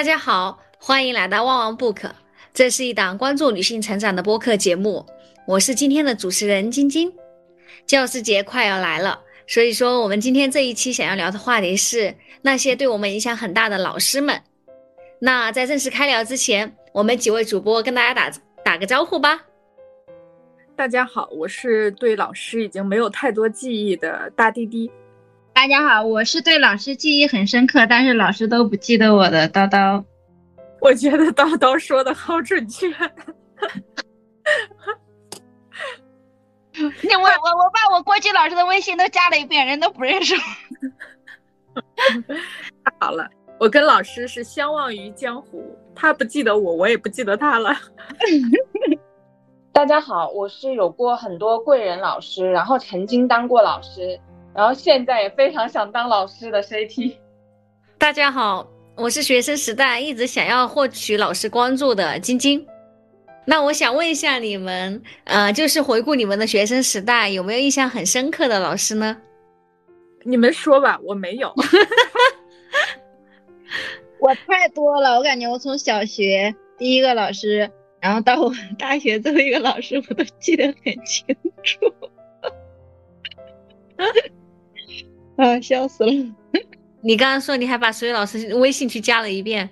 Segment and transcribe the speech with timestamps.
[0.00, 2.10] 大家好，欢迎来到旺旺 book，
[2.54, 5.04] 这是一档关注女性成长的播客节目。
[5.46, 7.12] 我是今天的主持人晶晶。
[7.84, 14.40] 教师节快要来了，所以说我们今天这一期想要聊的话题是那些对我们影响很大的老师们。
[15.20, 19.42] 那在正式开聊之前，我们几位主播跟大家打打个招呼吧。
[20.74, 24.90] 大家好，我是对老师已经没有太多记忆的大滴滴。
[25.52, 30.02] 大家好，我是对老师记忆很深刻，但是老师都不记得我的叨叨。
[30.80, 32.88] 我觉得叨叨说的好准确。
[37.02, 40.40] 那我我我把我过去老师的微信都加了一遍，人都不认识我。
[42.84, 47.76] 太好了，我跟老师是相忘于江湖，他不记得我，我也不记得他了。
[49.72, 54.18] 大家好，我是有过很多贵人老师，然后曾经当过老师。
[54.54, 57.16] 然后现在也非常想当老师的 CT。
[57.96, 62.66] 大家好，我是学生时代一直想要获取老师关注的晶晶。
[63.46, 69.16] 那我想问一下你们，呃，就是回顾你们的学生时代，有没有印象很深刻的老师呢？
[70.24, 71.52] 你们说吧，我没有。
[74.20, 81.24] 我太多了，我感觉我从小学第一个老师，然后到我大学最后一个老师，我都记得很清
[81.62, 81.78] 楚。
[85.40, 86.12] 啊，笑死了！
[87.00, 89.70] 你刚刚说你还把所有老师微信去加了一遍，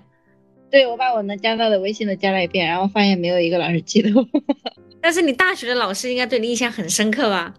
[0.71, 4.27] 对我把我能加到的微信都加了一遍，然后发现没有一个老师记得我。
[4.99, 7.53] 但是你大学的老师应该对你印象很深刻吧？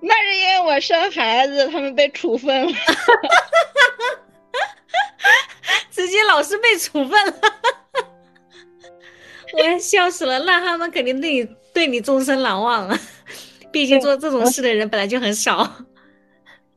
[0.00, 2.72] 那是因为我生孩子，他们被处分了，
[5.90, 7.34] 直接老师被处分了，
[9.58, 10.38] 我要笑死了。
[10.40, 12.96] 那他们肯定对你对你终身难忘了，
[13.72, 15.68] 毕竟做这种事的人本来就很少。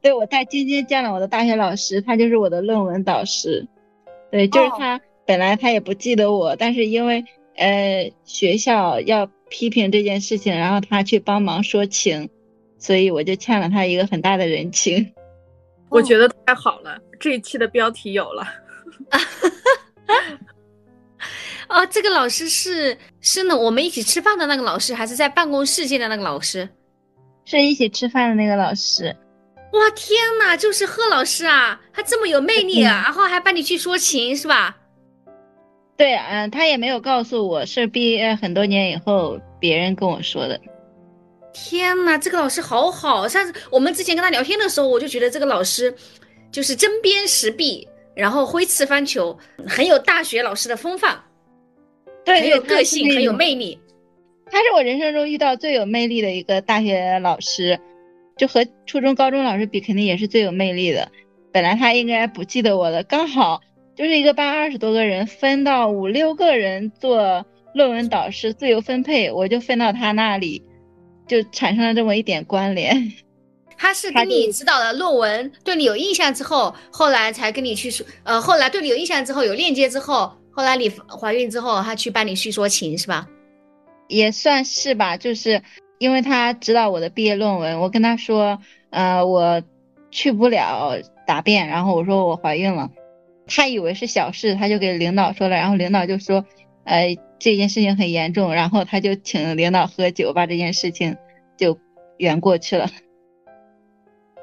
[0.01, 3.67] 对，我带晶晶见了我的大学老师，他就是我的论文导师。
[4.31, 4.99] 对，就是他。
[5.25, 7.23] 本来他也不记得我，但是因为
[7.55, 12.27] 呃学校要批评这件事情，然后他去帮忙说情，
[12.79, 15.13] 所以我就欠了他一个很大的人情。
[15.89, 18.43] 我觉得太好了，这一期的标题有了。
[21.69, 26.67] 哦，这个老师是是呢，我们一起吃饭的那个老师，还是在办公室见的那个老师？
[27.45, 29.15] 是一起吃饭的那个老师。
[29.71, 34.75] 哇天哪，就是贺老师啊，他这么有魅力，啊然后还帮你去说情是吧？
[35.95, 40.59] 对，嗯，他也没有告诉我，是毕业很多年以后别人跟我说的。
[41.53, 45.93] 天哪，这个老师好好，上次我们之前跟他聊天的时候，我就觉得这个老师
[46.51, 49.37] 就是针砭时弊，然后挥斥方遒，
[49.67, 51.21] 很有大学老师的风范，
[52.25, 53.79] 对，很有个性，很有魅力。
[54.51, 57.79] 他是我人生中遇到最有魅力的一个大学老师。
[58.39, 61.11] 就和初中、高中老师比，肯定也是最有魅力的。
[61.51, 63.59] 本来他应该不记得我的，刚好
[63.97, 70.63] 就是一个班二十多个人，分到五六个人做论文导师，自由分配，我就分到他那里，
[71.27, 73.11] 就产生了这么一点关联。
[73.77, 83.27] 他是跟你指导了论文，对你有印象之后，后来才跟你去说，呃，后来对你有印象之后，有链接之后，后来你怀孕之后，他去帮你去说情，是吧？
[84.07, 85.61] 也算是吧，就是。
[85.99, 89.61] 因为他指导我的毕业论文，我跟他说，呃，我
[90.09, 92.89] 去不了答辩，然后我说我怀孕了，
[93.45, 96.45] 他以为是小事，他就给领导说了，然后领导就说，
[96.85, 101.17] 呃，这件事情很严重，然后他就请领导喝酒，把这件事情
[101.57, 101.77] 就
[102.17, 102.89] 圆过去了。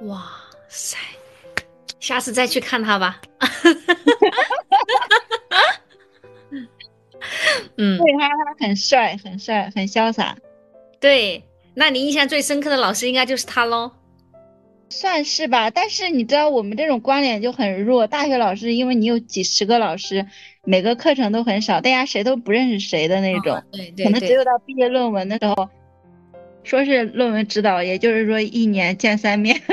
[0.02, 0.24] 哇
[0.68, 0.98] 塞，
[1.98, 3.18] 下次再去看他吧。
[7.78, 10.36] 嗯，对他，他很帅，很帅，很潇洒。
[11.06, 11.44] 对，
[11.74, 13.92] 那你印象最深刻的老师应该就是他喽，
[14.88, 15.70] 算是吧。
[15.70, 20.26] 但是你知道我们这种关联就很弱，大学老师因为你有几十个老师，
[20.64, 25.68] 每个课程都很少，大家谁都不认识谁的那种，对对，可能只有到毕业论文的时候，
[26.64, 29.62] 说是论文指导，也就是说一年见三面。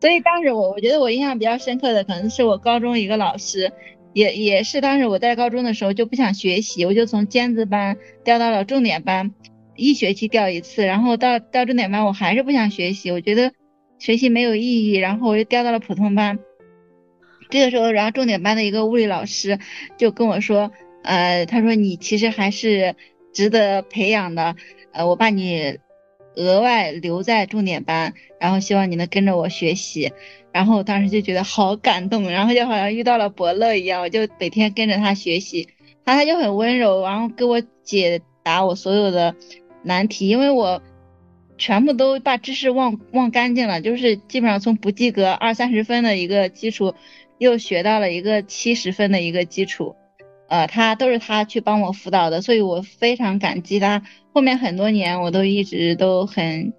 [0.00, 3.72] 所以当时我我觉得我印象比较深刻的可能是我高中一个老师。
[4.12, 9.32] 也也是当时我在高中的时候就不想学习，我就从尖子班调到了重点班，
[9.76, 13.52] 一学期调一次，然后到到重点班我还是不想学习，我觉得
[13.98, 16.38] 学习没有意义，然后我又调到了普通班。
[17.50, 19.58] 这个时候，然后重点班的一个物理老师
[19.98, 20.72] 就跟我说，
[21.04, 22.96] 呃，他说你其实还是
[23.32, 24.56] 值得培养的，
[24.92, 25.78] 呃，我把你
[26.34, 30.12] 额外留在重点班，然后希望你能跟着我学习。
[30.52, 35.68] 然后我当时就觉得好感动，然后就好像遇到了伯乐一样，我就每天跟着他学习，
[36.04, 39.34] 他他就很温柔，然后给我解答我所有的
[39.82, 40.82] 难题，因为我
[41.56, 46.94] 全部都把知识忘忘干净了，就是基本上从不及格二三十分的一个基础，
[47.38, 49.94] 又学到了一个七十分的一个基础，
[50.48, 54.02] 呃，他都是他去帮我辅导的，所以我非常感激他。
[54.32, 56.72] 后面很多年我都一直都很，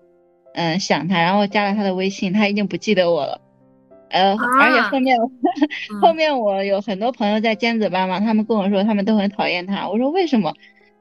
[0.53, 3.39] 嗯，想他，然后加了他的微信，他已经不记得我了。
[4.13, 5.17] 呃，而且后面
[6.01, 9.89] 后面我有很多朋友在尖子班嘛，他们跟我说他们都很讨厌他。
[9.89, 10.53] 我说为什么？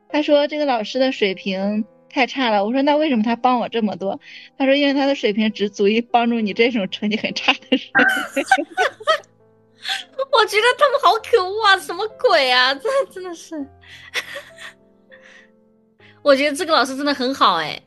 [0.08, 2.64] 他说这个老师的水平太差了。
[2.64, 4.18] 我说那为什么他帮我这么多？
[4.58, 7.80] 他说因为他的水平只足以帮助你这种成绩很差的人。
[10.32, 11.76] 我觉得他们好可恶啊！
[11.78, 12.72] 什么鬼啊？
[12.74, 13.54] 这真的是，
[16.22, 17.78] 我觉得这个老师真的很好哎。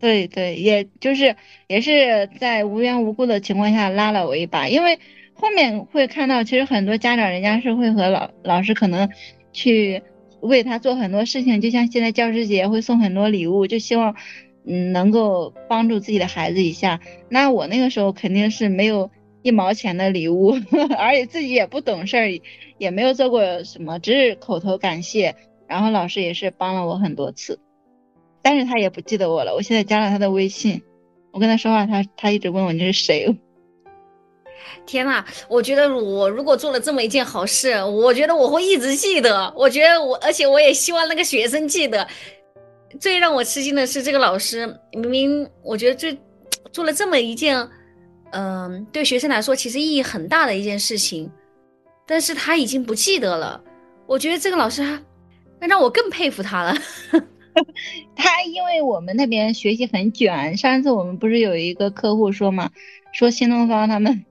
[0.00, 1.34] 对对，也就是
[1.66, 4.98] 也是在无缘无故的情况下拉了我一把，因为
[5.34, 9.08] 后面会看到，其实很多家长人家是会和老老师可能
[9.52, 10.02] 去
[10.40, 14.14] 为他做很多事情，就像现在教师节会送很多礼物，就希望
[14.64, 17.00] 嗯能够帮助自己的孩子一下。
[17.28, 19.10] 那我那个时候肯定是没有
[19.42, 20.54] 一毛钱的礼物，
[20.96, 22.40] 而且自己也不懂事儿，
[22.78, 25.34] 也没有做过什么，只是口头感谢，
[25.66, 27.58] 然后老师也是帮了我很多次。
[28.42, 29.54] 但是他也不记得我了。
[29.54, 30.82] 我现在加了他的微信，
[31.32, 33.36] 我跟他说话，他他一直问我你是谁。
[34.86, 39.52] 天呐，我觉得我如果做了这么一件好事，我觉得我会一直记得。
[39.56, 42.06] 我觉得我，而且我也希望那个学生记得。
[42.98, 46.18] 最让我吃惊的是，这个老师明明我觉得最
[46.72, 47.68] 做了这么一件，
[48.30, 51.30] 嗯，对学生来说其实意义很大的一件事情，
[52.06, 53.62] 但是他已经不记得了。
[54.06, 54.82] 我觉得这个老师，
[55.60, 56.74] 那让我更佩服他了。
[58.16, 62.70] 他因为我们那边学习很卷，上次我们不是有一个客户说嘛，
[63.12, 64.24] 说新东方他们，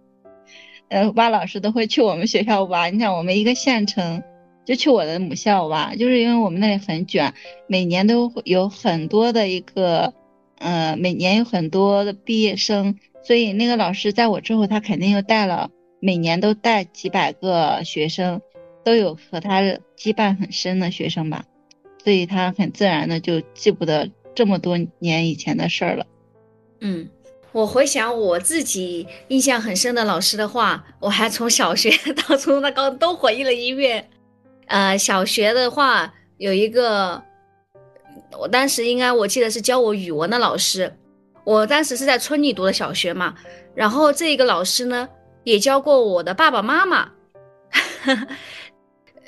[0.89, 2.89] 呃，挖老师都会去我们学校挖。
[2.89, 4.23] 你想我们一个县城，
[4.65, 7.33] 就去我的母校挖，就是因为我们那里很卷，
[7.67, 10.13] 每年都有很多的一个，
[10.59, 15.69] 呃，每年有很多的毕业生，所以那个老师在我之后，他肯定又带了，
[15.99, 18.41] 每年都带几百个学生，
[18.83, 21.45] 都有和他羁绊很深的学生吧。
[22.07, 26.05] 所以他很自然的就记不得这么多年以前的事儿了。
[26.79, 27.09] 嗯，
[27.51, 34.09] 我回想我自己印象很深的老师的话，我还从小学 到初中到高都回忆了一遍。
[34.67, 37.21] 呃，小学的话有一个，
[38.39, 40.95] 我当时应该我记得是教我语文的老师，
[41.43, 43.35] 我当时是在村里读的小学嘛，
[43.75, 45.09] 然后这个老师呢
[45.43, 47.11] 也教过我的爸爸妈妈。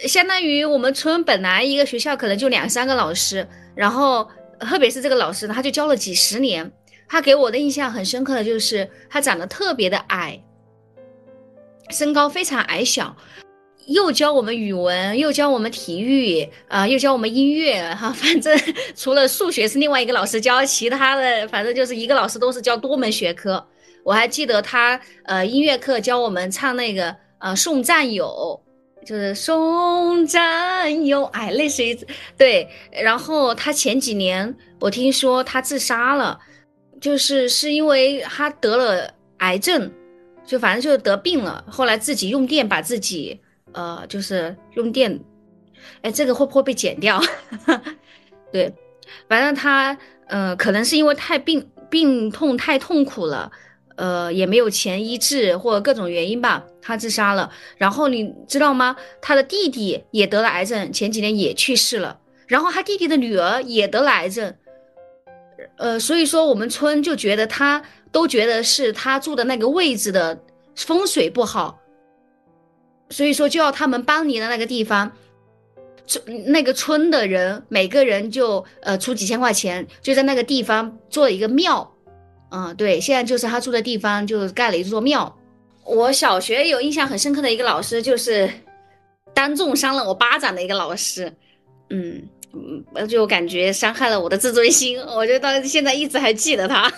[0.08, 4.28] 相当于我们村本来一个学校可能就两三个老师，然后
[4.60, 6.72] 特别是这个老师，他就教了几十年。
[7.08, 10.40] 他给我的印象很深刻的就是他长得特别的矮，
[11.90, 13.18] 身高非常矮小，
[13.88, 18.56] 又教我们语文，又教我们体育，啊，又教我们音乐，哈，反正
[18.96, 23.68] 除了数学是另外一个老师教，其他的反正就是一个老师都是教多门学科。
[24.04, 28.62] 我还记得他呃音乐课教我们唱那个呃送战友。
[29.10, 31.98] 就是送战友，哎，类似于
[32.38, 32.70] 对。
[32.92, 36.40] 然后他前几年我听说他自杀了，
[37.02, 39.92] 就是是因为他得了癌症，
[40.46, 41.66] 就反正就得病了。
[41.68, 43.42] 后来自己用电把自己，
[43.72, 45.20] 呃，就是用电，
[46.04, 47.20] 哎，这个会不会被剪掉？
[48.54, 48.72] 对，
[49.28, 49.98] 反正他，
[50.28, 53.52] 呃，可能是因为太病病痛太痛苦了。
[54.00, 57.52] 呃，也没有钱医治，或者各种原因吧，他自杀了。
[57.78, 58.96] 然后你知道吗？
[59.22, 62.18] 他的弟弟也得了癌症，前几年也去世了。
[62.48, 64.56] 然后他弟弟的女儿也得了癌症。
[65.78, 70.42] 呃，所以说我们村就觉得他都觉得是他住的那个位置的
[70.78, 71.78] 风水不好，
[73.10, 75.12] 所以说就要他们搬离了那个地方。
[76.08, 81.94] 村那个村的人每个人就呃出几千块钱，就在那个地方做一个庙。
[82.52, 85.38] 嗯，对，现在就是他住的地方，就盖了一座庙。
[85.86, 88.50] 我小学有印象很深刻的一个老师，就是
[89.34, 91.32] 当众扇了我巴掌的一个老师。
[91.90, 96.92] 嗯嗯，就感觉伤害了我的自尊心，我就到现在一直还记得他。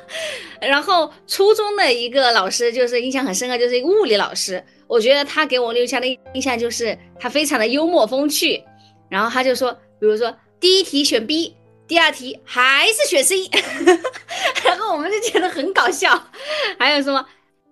[0.60, 4.62] 然后初中的一个老师，就是印象很深刻，就是一个物理老师。
[4.86, 8.62] 我觉得他给我留下的印象就是他非常的幽默风趣。
[9.08, 11.54] 然后他就说，比如说第一题选 B。
[11.88, 13.48] 第二题还是选 C，
[14.62, 16.22] 然后我们就觉得很搞笑。
[16.78, 17.26] 还有什么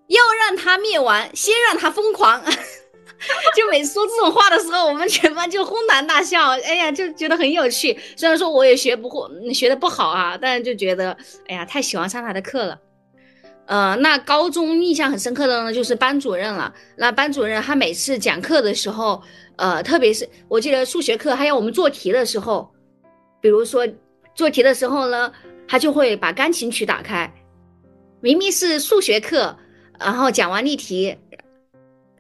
[0.09, 2.43] 要让他灭亡，先让他疯狂。
[3.55, 6.53] 就每次说这种话的时候，我们全班就哄堂大笑。
[6.61, 7.99] 哎呀，就觉得很有趣。
[8.17, 11.15] 虽然说我也学不会，学的不好啊，但是就觉得，
[11.49, 12.79] 哎呀，太喜欢上他的课了。
[13.67, 16.73] 呃，那高中印象很深刻的呢，就是班主任了。
[16.97, 19.23] 那班主任他每次讲课的时候，
[19.57, 22.71] 呃，特别是我记得数学课，还有我们做题的时候，
[23.43, 23.87] 比如说。
[24.37, 25.33] 做题的时候呢，
[25.67, 27.33] 他就会把钢琴曲打开，
[28.21, 29.57] 明明是数学课，
[29.99, 31.17] 然后讲完例题，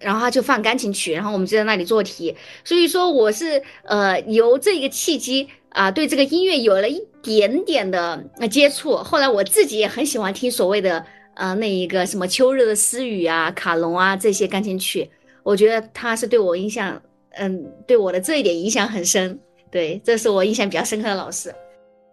[0.00, 2.34] 然后他就放钢琴曲，然后我们就在那里做题。
[2.64, 8.96] 所以说我是呃由这个契机啊，对这个音乐有了一点点的接触。
[8.96, 11.04] 后来我自己也很喜欢听所谓的
[11.34, 15.10] 呃那一个什么秋日的私语啊、卡农啊这些钢琴曲，
[15.42, 19.38] 我觉得他是对我影响，嗯，对我的这一点影响很深。
[19.70, 21.54] 对，这是我印象比较深刻的老师。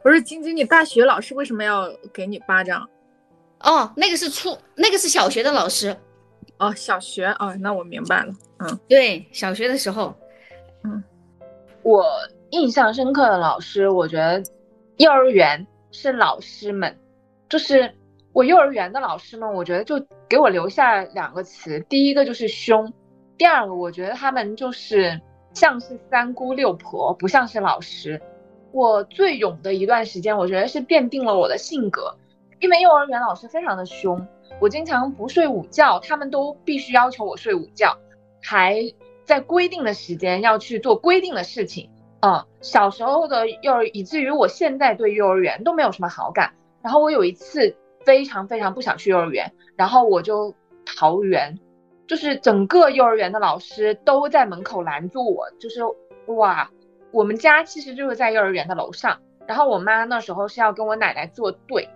[0.04, 2.88] 不是晶晶，你大学老师为什么要给你巴掌？
[3.62, 5.96] 哦，那个是初，那个是小学的老师。
[6.58, 8.34] 哦，小学哦，那我明白了。
[8.60, 10.14] 嗯，对，小学的时候，
[10.84, 11.02] 嗯，
[11.84, 12.06] 我
[12.50, 14.44] 印象深刻的老师，我觉得
[14.98, 16.94] 幼儿园是老师们，
[17.48, 17.90] 就是
[18.34, 22.92] 我幼儿园的老师们，我觉得就给我留下两个词，第一个就是凶，
[23.38, 25.20] 第二个我觉得他们就是
[25.54, 28.22] 像是三姑六婆，不像是老师。
[28.74, 32.16] 我最勇的一段时间，我觉得是奠定了我的性格，
[32.60, 34.28] 因为幼儿园老师非常的凶，
[34.60, 37.96] 我经常不睡午觉，他们都必须要求我睡午觉，
[38.42, 38.82] 还
[39.26, 41.88] 在规定的时间要去做规定的事情。
[42.22, 46.52] 嗯，小时候的幼儿，以至于我现在对幼儿园都没有什么好感。
[46.82, 51.60] 然后我有一次非常非常不想去幼儿园，然后我就逃园，
[52.08, 55.82] 就是整个幼儿园的老师都在门口拦住我，就是
[56.34, 56.72] 哇。
[57.14, 61.88] 我们家其实就是在幼儿园的楼上，然后我妈那时候是要跟我奶奶作对，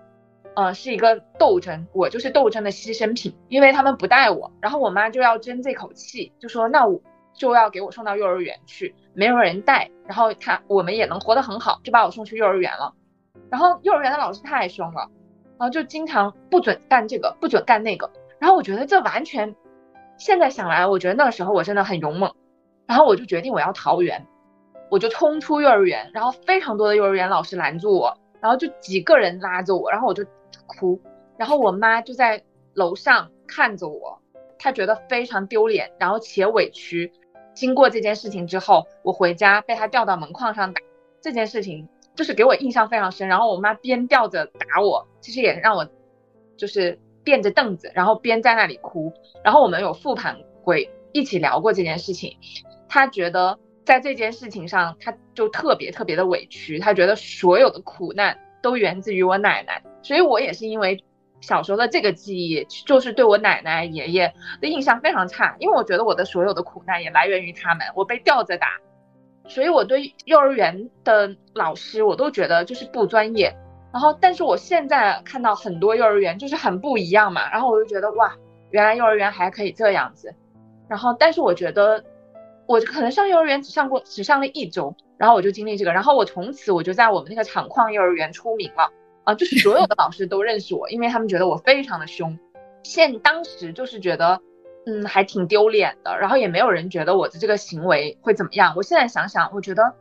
[0.55, 7.01] 呃，是一个斗争，我就是斗争的牺牲品，因为他们不带我，然后我妈就要争这口气，就说那我
[7.33, 12.93] 就要给我送到幼儿园去，没有人带，然后他我们也能活得很好，就把我送去幼儿园了。
[13.49, 15.09] 然后幼儿园的老师太凶了，
[15.57, 19.55] 然后就经常不准干这个，不准干那个，然后我觉得这完全，
[20.19, 22.31] 现在想来，我觉得那时候我真的很勇猛，
[22.85, 24.27] 然后我就决定我要逃园。
[24.89, 30.23] 我就冲出幼儿园，然后非常多的幼儿园老师拦住我，然后就几个人拉着我，然后我就
[30.65, 30.99] 哭，
[31.37, 32.41] 然后我妈就在
[32.73, 34.17] 楼上看着我，
[34.57, 37.11] 她觉得非常丢脸，然后且委屈。
[37.53, 40.81] 经过这件事情之后，我回家被她吊到门框上打，
[41.21, 43.27] 这件事情就是给我印象非常深。
[43.27, 45.85] 然后我妈边吊着打我，其实也让我
[46.55, 49.11] 就是垫着凳子，然后边在那里哭。
[49.43, 52.37] 然后我们有复盘会一起聊过这件事情，
[52.87, 53.59] 她觉得。
[53.87, 61.01] 在这件事情上，他就特别特别的委屈，他觉得所有的苦难都源自于我奶奶，所以我也是因为
[61.39, 68.67] 小时候的这个记忆，就是对我奶奶爷爷的印象非常差，因为我觉得我的所有的苦难也来源于他们，我被吊着打，
[69.47, 73.55] 所以我对幼儿园的老师我都觉得就是不专业，
[73.93, 78.35] 然后但是我现在看到很多幼儿园就是很不一样嘛，然后我就觉得哇，
[78.71, 80.35] 原来幼儿园还可以这样子，
[80.89, 82.03] 然后但是我觉得。
[82.67, 88.91] 我可能上幼儿园只上过只上了一周，然后我就经历这个，然后我从此我就在我们那个厂矿幼儿园出名了
[89.23, 92.37] 啊，就是 所有的老师都认识我，因为他们觉得我非常的凶。
[92.83, 94.39] 现当时就是觉得，
[94.85, 98.73] 嗯，还挺丢脸的，然后也没有人觉得我的这个行为会怎么样。
[98.75, 99.93] 我现在想想，我觉得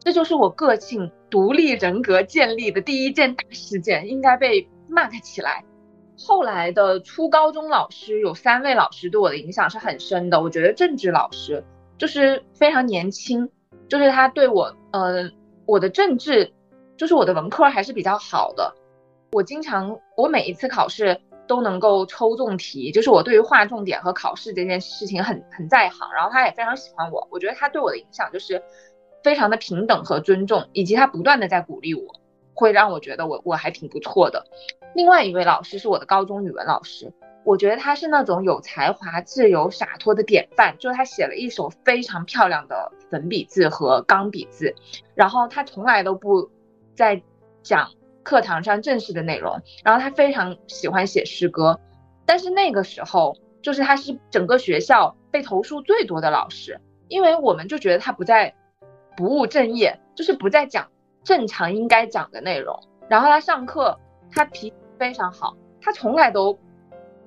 [0.00, 5.64] 这就是我个性独立人格建立的第一件大事件，应该被 mark 起来。
[6.18, 11.62] 后来的初高中老师有三位老师对我的影响是很深的，我觉得政治老师。
[11.96, 13.48] 就是非常年轻，
[13.88, 15.30] 就是他对我，呃，
[15.66, 16.52] 我的政治，
[16.96, 18.74] 就是我的文科还是比较好的。
[19.32, 26.08] 我经常，我每一次考试都能够抽中题，就是我对于划重点和考试这件事情很很在行。
[26.12, 28.62] 然后他也非常喜欢我，我觉得他对我的影响就是
[29.22, 32.02] 非常的平等和尊重，以及他不断的在鼓励我，
[32.54, 34.46] 会让我觉得我我还挺不错的。
[34.94, 37.12] 另外一位老师是我的高中语文老师。
[37.44, 44.74] 我觉得他是那种有才华、自由洒脱的典范，就是他写了一手非常漂亮的粉笔字和钢笔字，
[45.14, 46.50] 然后他从来都不
[46.94, 47.22] 在
[47.62, 47.90] 讲
[48.22, 51.78] 课堂上正式的内容，然后他非常喜欢写诗歌，
[52.24, 58.54] 但是那个时候就是他是整个学校被投诉最多的老师，因为我们就觉得他不在
[59.18, 60.88] 不务正业，就是不在讲
[61.22, 64.00] 正常应该讲的内容，然后他上课
[64.32, 66.58] 他脾气非常好，他从来都。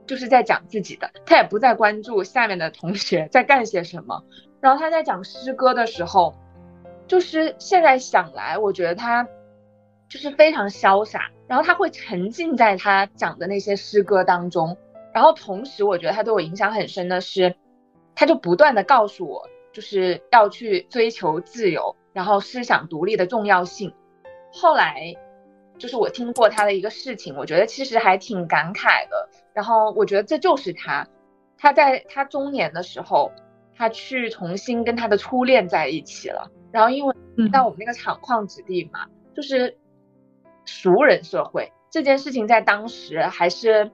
[0.07, 4.23] 就是在讲自己的，他也不再关注下面的同学在干些什么。
[4.61, 6.33] 然后他在讲诗歌的时候，
[7.05, 9.27] 就是现在想来，我觉得他
[10.09, 11.29] 就是非常潇洒。
[11.47, 14.75] 然后他会沉浸在他讲的那些诗歌当中。
[15.13, 17.55] 然后同时，我觉得他对我影响很深的是，
[18.15, 23.93] 他就不断的告诉我，就是要去追求自由，然后思想独立的重要性。
[24.51, 25.13] 后来。
[25.79, 29.29] 就是我听过他的一个事情，我觉得其实还挺感慨的。
[29.57, 31.07] 然后我觉得这就是他，
[31.57, 33.31] 他在他中年的时候，
[33.75, 36.51] 他去重新跟他的初恋在一起了。
[36.71, 37.15] 然后因为
[37.51, 39.75] 在我们那个厂矿子弟嘛，就是
[40.65, 43.89] 熟人社会这件事情在当时还是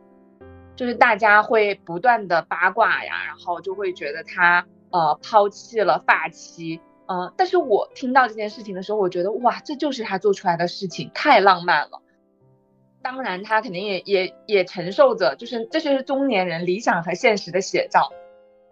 [0.75, 12.01] 就是大家会不断的八卦呀，然后就会觉得他呃抛弃了发妻，嗯，但是我听到这件事情的时候，我觉得哇，这就是他做出来的事情，太浪漫了。
[13.03, 18.13] 当然，他肯定也也也承受着，就是这就是中年人理想和现实的写照。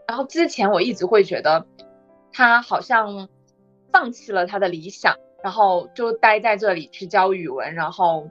[0.07, 1.65] 然后之前我一直会觉得，
[2.31, 3.27] 他好像
[3.91, 8.29] 放弃了他的理想，然后就待在这里去教语文，然后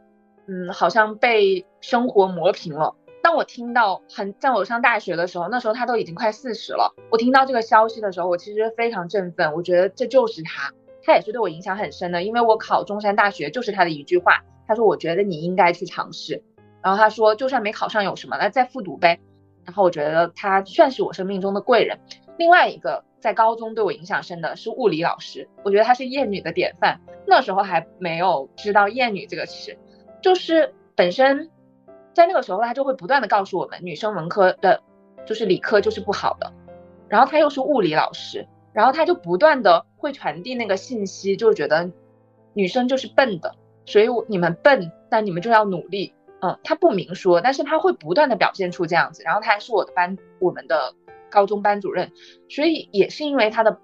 [0.49, 2.97] 嗯，好像被生活磨平了。
[3.23, 10.73] 当我听到很在我上大学的时候，那时候他都已经快四十了，我听到这个消息的时候，我其实非常振奋，我觉得这就是他，
[11.05, 14.43] 他也是对我影响很深的，因为我考中山大学就是他的一句话。
[14.71, 16.45] 他说：“我觉得你应该去尝试。”
[16.81, 18.37] 然后他说：“就算没考上有什么？
[18.39, 19.19] 那再复读呗。”
[19.67, 21.99] 然后我觉得他算是我生命中的贵人。
[22.39, 27.01] 另外一个在高中对我影响深的是物理老师，我觉得他是厌女的典范。
[27.27, 29.77] 那时候还没有知道厌女这个词，
[30.23, 31.51] 就是本身
[32.15, 34.81] 在那个时候他就会不断的告诉我们，女生文科的，
[35.27, 36.53] 就是理科就是不好的。
[37.09, 41.91] 然后他又是物理老师，然后他就不断的会传递那个信息，就觉得
[42.55, 43.57] 女生就是笨的。
[43.91, 46.15] 所以你们笨，但你们就要努力。
[46.43, 49.25] 嗯，他不明说，但是他会不断的表现出这样子。
[49.25, 50.95] 然后他还是我的班，我们的
[51.29, 52.13] 高中班主任。
[52.49, 53.79] 所以也是因为他的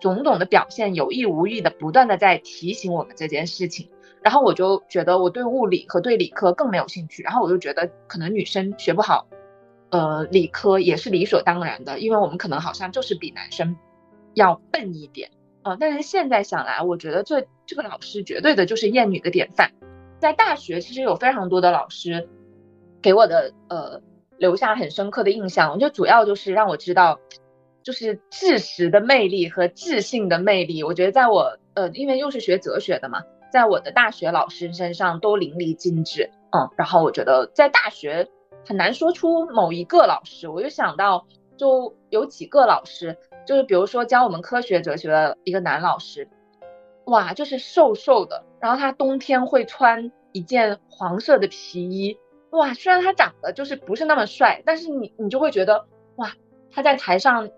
[0.00, 3.88] 种种的表现，有意无意的不断的在提醒我们这件事情。
[4.22, 7.22] 然后我就觉得我对物理和对理科更没有兴趣。
[7.22, 9.26] 然后我就觉得可能女生学不好，
[9.90, 13.76] 呃，理科也是理所当然的，因为我们可能好像就是比男生
[14.34, 15.30] 要笨一点。
[15.64, 19.72] 呃，但是现在想来，我觉得这这个老师绝对的就是厌女的典范。
[20.18, 22.28] 在大学，其实有非常多的老师
[23.02, 24.00] 给我的呃
[24.38, 25.72] 留下很深刻的印象。
[25.72, 27.18] 我觉得主要就是让我知道，
[27.82, 30.82] 就是知识的魅力和智性的魅力。
[30.84, 36.30] 我觉得在我呃，因为又是学哲学的嘛，在我的大学老师身上都淋漓尽致。
[36.50, 38.28] 嗯，然后我觉得在大学
[38.66, 43.16] 很难说出某一个老师，我就想到就有几个老师。
[43.46, 46.28] 就是比如说教我们科学哲学的一个男老师，
[47.04, 52.18] 哇，就是瘦瘦的，然后他冬天会穿一件黄色的皮衣，
[52.50, 56.32] 哇，虽然他长得就是不是那么帅，但是你你就会觉得，哇，
[56.70, 57.50] 他在台上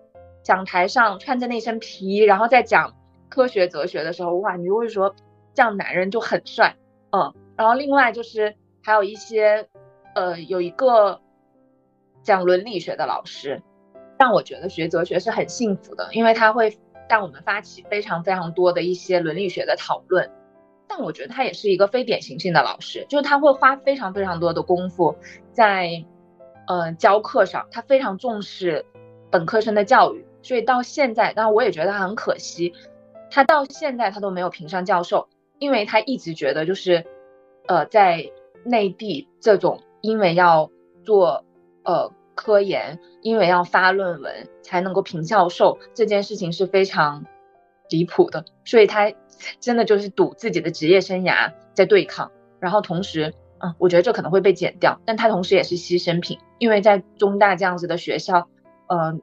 [0.43, 2.93] 讲台上穿着那身皮衣，然后在讲
[3.29, 5.15] 科学哲学的时候，哇，你就会说
[5.53, 6.75] 这样男人就很帅，
[7.11, 9.67] 嗯，然后另外就是还有一些，
[10.15, 11.21] 呃，有一个
[12.23, 13.61] 讲伦理学的老师。
[14.19, 16.77] 让我觉得学哲学是很幸福的，因为他会
[17.07, 20.29] 让我们发起非常非常多的一些伦理学的讨论。
[20.87, 25.15] 但我觉得他也是一个非典型性的老师，就是他会花非常非常多的功夫
[25.51, 26.05] 在，
[26.65, 27.67] 呃，教课上。
[27.71, 28.85] 他非常重视
[29.29, 32.73] 本科生的教育，所以到现在，当然我也觉得他很可惜，
[33.29, 35.27] 他到现在他都没有评上教授，
[35.59, 37.05] 因为他一直觉得就是，
[37.67, 38.31] 呃，在
[38.63, 40.71] 内地这种因为要
[41.03, 41.43] 做，
[41.83, 42.11] 呃。
[42.37, 47.25] 科研因为要发论文才能够评教授这件事情是非常
[47.89, 49.11] 离谱的，所以他
[49.59, 52.31] 真的就是赌自己的职业生涯在对抗。
[52.59, 58.47] 然后同时，嗯，我觉得这可能会被剪掉，但他同时也是牺牲品，因为在中大这样子的学校，
[58.87, 59.21] 嗯，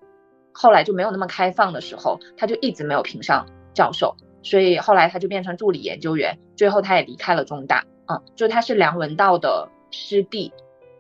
[0.52, 10.52] 后来就没有那么开放的时候，他就一直没有评上教授，所以后来他就变成助理研究员，最后他也离开了中大，嗯，就他是梁文道的师弟。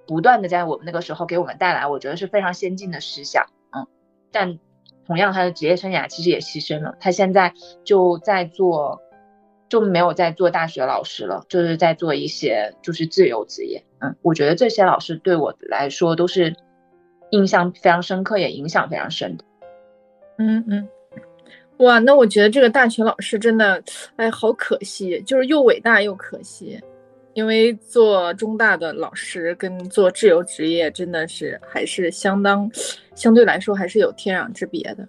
[0.06, 3.86] 不断的在我们那个时候给我们带来，我觉得是非常先进的思想，嗯，
[4.30, 4.58] 但
[5.06, 7.52] 同样他的职业生涯其实也牺牲了，他现在
[7.84, 9.00] 就在做，
[9.68, 16.54] 就没有在做大学老师了，就是在做一些就是自由职业，嗯，我觉得这些老师对我来说都是
[17.30, 19.44] 印象非常深刻，也影响非常深的，
[20.38, 20.88] 嗯嗯，
[21.78, 23.82] 哇，那我觉得这个大学老师真的，
[24.16, 26.80] 哎，好可惜，就是又伟大又可惜。
[27.34, 32.70] 因为做中大的老师跟做自由职业真的是还是相当，
[33.14, 35.06] 相对来说还是有天壤之别的。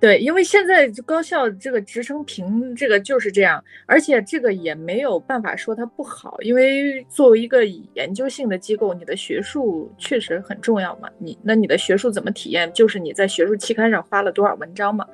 [0.00, 11.10] 对，因为现在高校这个职称评这个就是这样，而且这个也没有办法说它不好，因为作为一个研究性的机构，你的学术确实很重要嘛。
[11.18, 15.06] 你那你的学术怎么体验，就是你在学术期刊上发了多少文章嘛。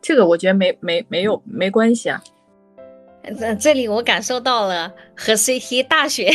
[0.00, 2.22] 这个我觉得没没没有没关系啊。
[3.38, 6.30] 这这里我感受到了和 CT 大学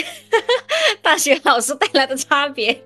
[1.01, 2.81] 大学老师带来的差别，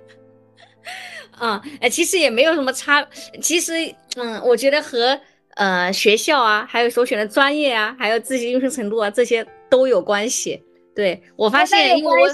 [1.31, 3.05] 啊，哎，其实也没有什么差，
[3.41, 3.73] 其实，
[4.15, 5.19] 嗯，我觉得和
[5.55, 10.61] 呃学校啊，还有所选的专业啊，还有自己优秀程度啊，这些都有关系。
[10.95, 12.27] 对我发现，因为我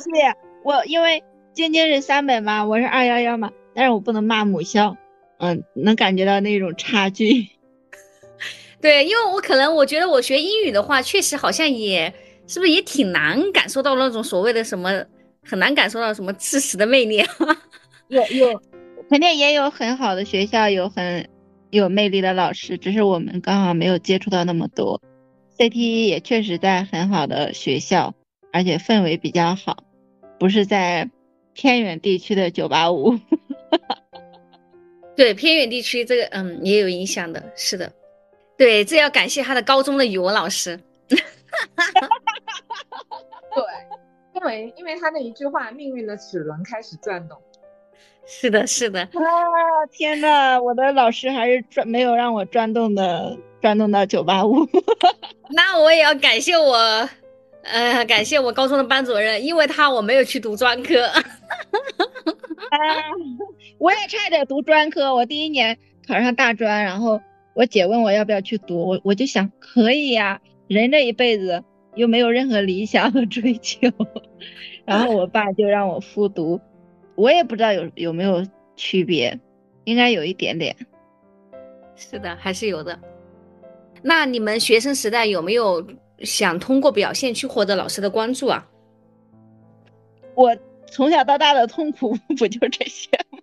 [0.64, 4.96] 我因为晶晶是三本嘛，我是二幺幺嘛，但是我不能骂母校，
[5.40, 7.48] 嗯，能感觉到那种差距。
[8.86, 12.14] 对，因为我可能我觉得我学英语的话，确实好像也
[12.46, 15.04] 是不是也挺难感受到那种所谓的什么，
[15.44, 17.18] 很难感受到什么知识的魅力。
[18.10, 18.62] 有有，
[19.10, 21.28] 肯定也有很好的学校，有很
[21.72, 25.02] 有魅力的老师，只是我们刚好没有接触到那么多。
[25.58, 28.14] CTE 也确实在很好的学校，
[28.54, 29.84] 而且氛围比较好，
[30.38, 31.10] 不是在
[31.54, 33.20] 偏远地区的985。
[35.18, 37.92] 对，偏远地区这个嗯也有影响的，是的。
[38.58, 40.80] 对，这要感谢他的高中的语文老师。
[41.08, 41.18] 对，
[44.34, 47.38] 因为因为他那一句话，命运的齿轮开始转动。
[48.26, 49.02] 是的，是的。
[49.02, 53.38] 啊，天呐，我的老师还是转没有让我转动的。
[53.62, 54.58] 转动到九八五，
[55.50, 56.76] 那我也要感谢我，
[57.64, 61.02] 呃，感谢我高中的班主任，因为他我没有去读专科。
[61.10, 61.18] 啊，
[63.80, 65.76] 我也差点读专科，我第一年
[66.08, 67.20] 考上大专，然后
[67.56, 71.64] 我姐问我要不要去读，我我就想可以呀，人这一辈子
[71.96, 73.90] 又没有任何理想和追求，
[74.86, 76.60] 然后我爸就让我复读，
[77.16, 79.40] 我也不知道有有没有区别，
[79.86, 80.76] 应该有一点点。
[81.96, 83.00] 是的，还是有的。
[84.02, 85.88] 那你们学生时代有没有
[86.20, 88.70] 想通过表现去获得老师的关注啊？
[90.36, 90.54] 我
[90.88, 93.40] 从小到大的痛苦 不就这些吗？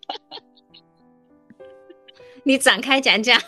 [2.44, 3.40] 你展开讲讲。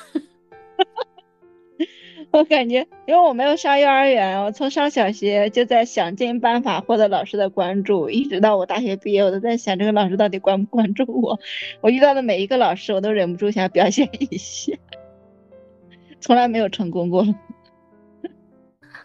[2.30, 11.38] 我感觉，因为我没有上幼儿园，我从上小学就在想尽办法获得老师的关注，一直到我大学毕业，我都在想这个老师到底关不关注我。
[11.80, 14.72] 我遇到的每一个老师，我都忍不住想表现一下。
[16.20, 17.24] 从来没有成功过。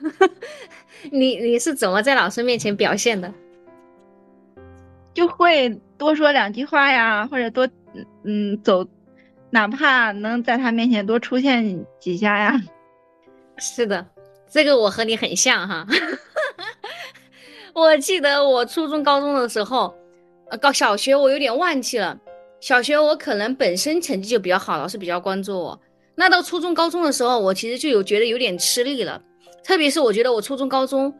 [1.12, 3.34] 你你是怎么在老师面前表现的？
[5.13, 7.68] 就会多说两句话呀，或者多
[8.24, 8.88] 嗯走，
[9.50, 12.60] 哪怕能在他面前多出现几下呀。
[13.58, 14.06] 是的，
[14.50, 15.86] 这个我和你很像哈。
[17.74, 19.94] 我记得我初中高中的时候，
[20.50, 22.18] 呃，高小学我有点忘记了。
[22.60, 25.80] 小学我可能本身成绩就比较好，老师比较关注我。
[26.16, 29.22] 那到初中、高中的时候，我其实就有觉得有点吃力了，
[29.64, 31.14] 特别是我觉得我初中、高中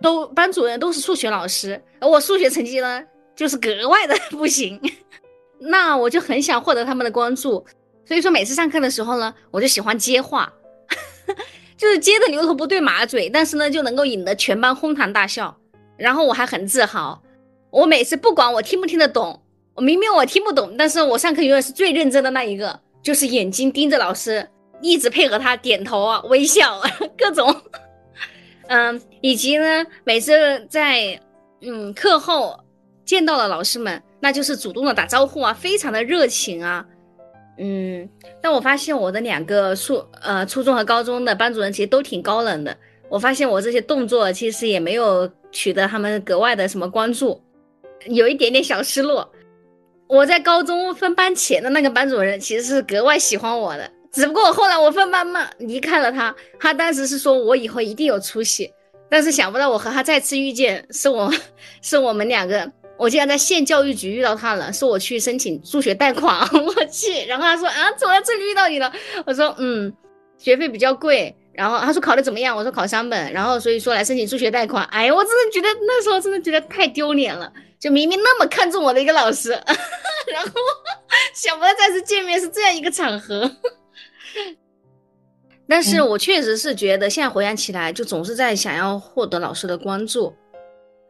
[0.00, 3.02] 都班主任都是数学老师，而我数学成绩呢
[3.34, 4.80] 就是格外的 不行，
[5.58, 7.64] 那我就很想获得他们的关注，
[8.04, 10.52] 所以说每次上课的时候呢，我就喜欢接话，
[11.76, 15.56] 就是接的牛头不对马嘴，但是呢就能够引得全班哄堂大笑，
[15.96, 17.22] 然后我还很自豪，
[17.70, 19.42] 我每次不管我听不听得懂，
[19.74, 22.80] 我明明我听不懂，但是我上课永远是最认真的那一个。
[23.02, 24.44] 就是眼睛盯着老师，
[24.80, 27.54] 一直配合他点头啊、微笑啊， 各种，
[28.66, 31.20] 嗯，以及呢，每次在
[31.60, 32.58] 嗯课后
[33.06, 36.84] 见到了老师们，那就是主动的打招呼啊，非常的热情啊，
[37.58, 38.06] 嗯，
[38.42, 42.76] 但我发现我的两个初呃初中和高中的班主任其实都挺高冷的，
[43.08, 47.40] 我发现我这些动作其实也没有取得他们格外的什么关注，
[48.06, 49.32] 有一点点小失落。
[50.08, 58.72] 我在高中分班前的那个班主任其实是格外喜欢我的，只不过后来我分班嘛离开了他，他当时是说我以后一定有出息，
[59.08, 61.32] 但是想不到我和他再次遇见，是我
[61.82, 68.92] 是我们两个，我竟然在县教育局遇到他了，说我去申请助学贷款， 我去，然后他说啊，怎么在这里遇到你了，
[69.26, 69.92] 我说嗯，
[70.38, 77.52] 学费比较贵，然后他说考的怎么样，我说考三本，然后所以说来申请助学贷款，哎呀，我真的觉得那时候真的觉得太丢脸了。
[77.78, 79.50] 就明明那么看重我的一个老师，
[80.32, 80.50] 然后
[81.34, 83.50] 想不到再次见面是这样一个场合。
[85.68, 90.34] 但是我确实是觉得，现在回想起来，就总是在想要获得老师的关注。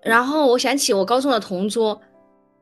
[0.06, 2.00] 然后我想起我高中的同桌，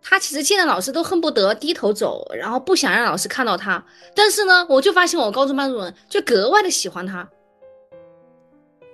[0.03, 3.85] 他其实见到老师都恨不得低头走，然后不想让老师看到他。
[4.15, 7.29] 但是呢，我就发现我高中班主任就格外的喜欢他。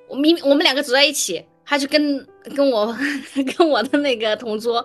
[0.09, 1.47] 我明我们两个走在一起。
[1.63, 2.93] 他就跟跟我
[3.57, 4.85] 跟我的那个同桌，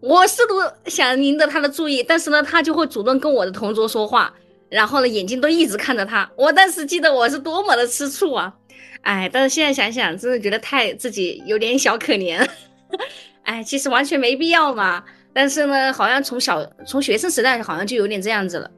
[0.00, 0.54] 我试图
[0.86, 4.32] 想赢得他的注意，但是呢，他就会主动跟我的同桌说话，
[4.72, 6.28] 然后呢，眼睛都一直看着他。
[6.34, 8.54] 我当时记得我是多么的吃醋啊！
[9.02, 12.48] 哎，但是现在想想，真的觉得太自己有点小可怜。
[13.44, 15.04] 哎，其实完全没必要嘛。
[15.34, 18.70] 但是呢，好像从小从学生时代好像就有点这样子了。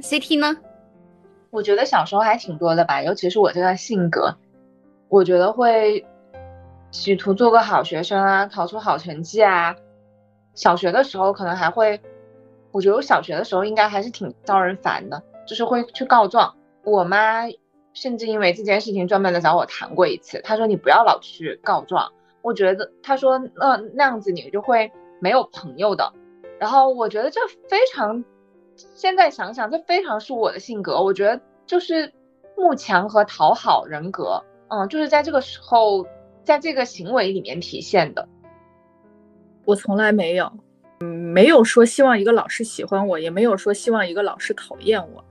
[0.00, 0.56] CT 呢？
[1.50, 4.36] 我觉得小时候还挺多的吧，尤其是我这个性格。
[5.08, 6.04] 我觉得会
[6.90, 9.76] 企图做个好学生啊，考出好成绩啊。
[10.54, 12.00] 小学的时候可能还会，
[12.76, 16.54] 我觉得我小学的时候应该还是挺招人烦的，就是会去告状。
[16.84, 17.44] 我妈
[17.94, 22.12] 甚至因为这件事情专门的找我谈过一次，她说你不要老去告状。
[22.42, 26.12] 我觉得她说那那样子你就会没有朋友的。
[26.58, 28.22] 然后我觉得这非常，
[28.76, 31.02] 现在想想这非常是我的性格。
[31.02, 32.12] 我觉得就是
[32.58, 34.44] 慕强和讨好人格。
[34.68, 36.04] 嗯，就是在这个时候，
[36.44, 38.28] 在这个行为里面体现的。
[39.64, 40.52] 我从来没有，
[41.00, 45.24] 嗯，没有说希望一个老师喜欢我，也没有说希望一个老师讨厌我，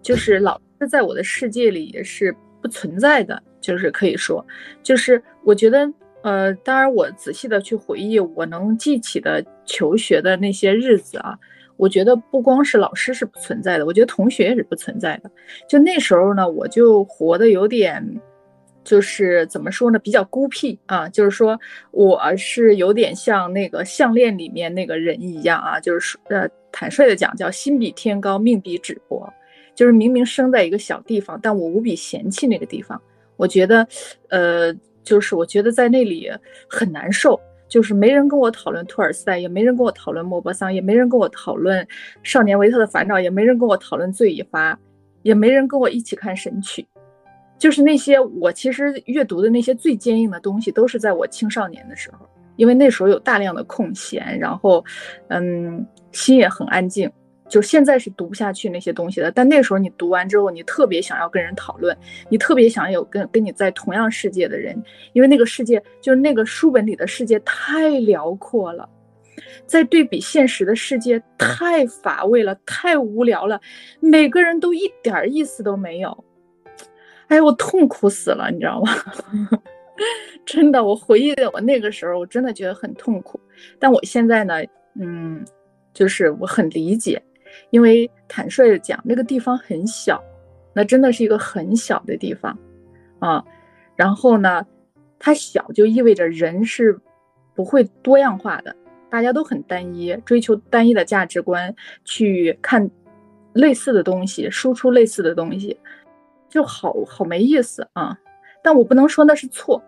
[0.00, 4.46] 就是老师在我的世界里也是不存在的，就是可以说，
[4.82, 11.36] 就是我觉得，呃，当然我仔细的去回忆我能记起的求学的那些日子啊，
[11.76, 15.30] 我觉得不光是老师是不存在的，我觉得同学也是不存在的。
[15.68, 18.20] 就那时候呢，我就活得有点。
[18.88, 21.06] 就是怎么说呢，比较孤僻啊。
[21.10, 25.78] 就是说，我是有点像那个项链里面那个人一样啊。
[25.78, 29.30] 就是呃，坦率的讲，叫心比天高，命比纸薄。
[29.74, 32.98] 就是明明生在一个小地方，但我无比嫌弃那个地方。
[33.36, 33.86] 我觉得，
[34.30, 34.74] 呃，
[35.04, 36.30] 就是我觉得在那里
[36.66, 37.38] 很难受。
[37.68, 41.84] 就是没人跟我讨论托尔斯泰，也没人跟我讨论莫泊桑，也没人跟我讨论
[42.22, 44.72] 《少年维特的烦恼》，也没人跟我讨论《罪与罚》，
[45.20, 46.80] 也没人跟我一起看《神曲》。
[47.58, 54.84] 就是那些我其实阅读的那些最坚硬的东西，都是在我青少年的时候，因为那时候有大量的空闲，然后，
[55.28, 57.10] 嗯，心也很安静。
[57.48, 61.96] 就现在是读不下去那些东西的，但那时候你读完之后，你特别想要跟人讨论，
[62.28, 64.76] 你特别想有跟跟你在同样世界的人，
[65.14, 68.86] 因为那个世界就是那个书本里的世界太辽阔了，
[69.64, 73.58] 在对比现实的世界太乏味了，太无聊了，
[73.98, 76.24] 每个人都一点意思都没有。
[77.28, 78.92] 哎，我痛苦死了，你知道吗？
[80.46, 83.38] 真的，我回忆我那个时候，我真的觉得很痛苦。
[83.78, 84.54] 但我现在呢，
[84.98, 85.44] 嗯，
[85.92, 87.20] 就是我很理解，
[87.70, 90.22] 因为坦率的讲，那个地方很小，
[90.72, 92.56] 那真的是一个很小的地方
[93.18, 93.44] 啊。
[93.94, 94.64] 然后呢，
[95.18, 96.98] 它小就意味着人是
[97.54, 98.74] 不会多样化的，
[99.10, 102.88] 大家都很单一，追求单一的价值观，去看
[103.52, 105.78] 类似的东西，输出类似的东西。
[106.48, 108.16] 就好好没意思啊，
[108.62, 109.82] 但我不能说那是错，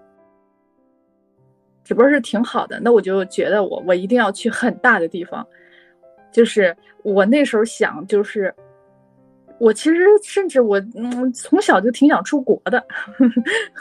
[1.82, 2.78] 只不过是挺好的。
[2.80, 5.46] 那我就觉得我我一定要去很大的地方，
[6.30, 8.54] 就是我那时候想，就是
[9.58, 12.82] 我其实甚至我嗯从小就挺想出国的，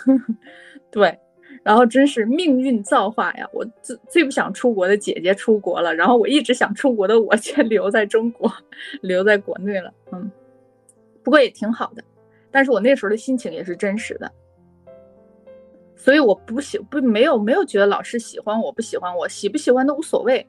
[0.91, 1.17] 对，
[1.63, 3.47] 然后真是命运造化呀！
[3.53, 8.51] 我最最不想出国的姐姐出国了，然后我一直想出国的我却留在中国，
[9.01, 9.93] 留在国内了。
[10.11, 10.31] 嗯，
[11.23, 12.03] 不过也挺好的。
[12.51, 14.31] 但是我那时候的心情也是真实的，
[15.95, 20.47] 所以我不喜不没有没有觉得老师喜欢我不喜欢我喜不喜欢都无所谓。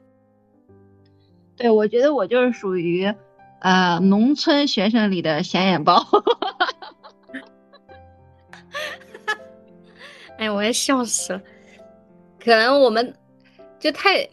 [1.57, 3.13] 对，我觉得我就是属于，
[3.59, 6.03] 呃，农村学生里的显眼包。
[10.37, 11.41] 哎，我要笑死了。
[12.43, 13.13] 可能我们
[13.79, 14.27] 就太，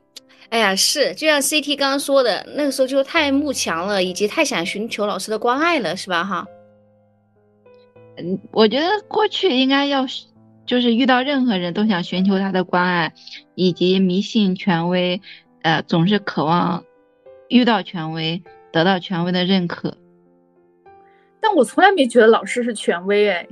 [0.48, 6.24] 哎呀，是就像 CT 刚刚说的，那个时候就太慕强了，以及太想寻求老师的关爱了，是吧？
[6.24, 6.46] 哈。
[8.18, 10.06] 嗯，我觉得过去应该要，
[10.66, 13.14] 就是遇到任何人都想寻求他的关爱，
[13.54, 15.20] 以及迷信权威，
[15.62, 16.84] 呃，总是渴望
[17.48, 19.96] 遇到权威，得到权威的认可。
[21.40, 23.46] 但我从来没觉得老师是权威，哎，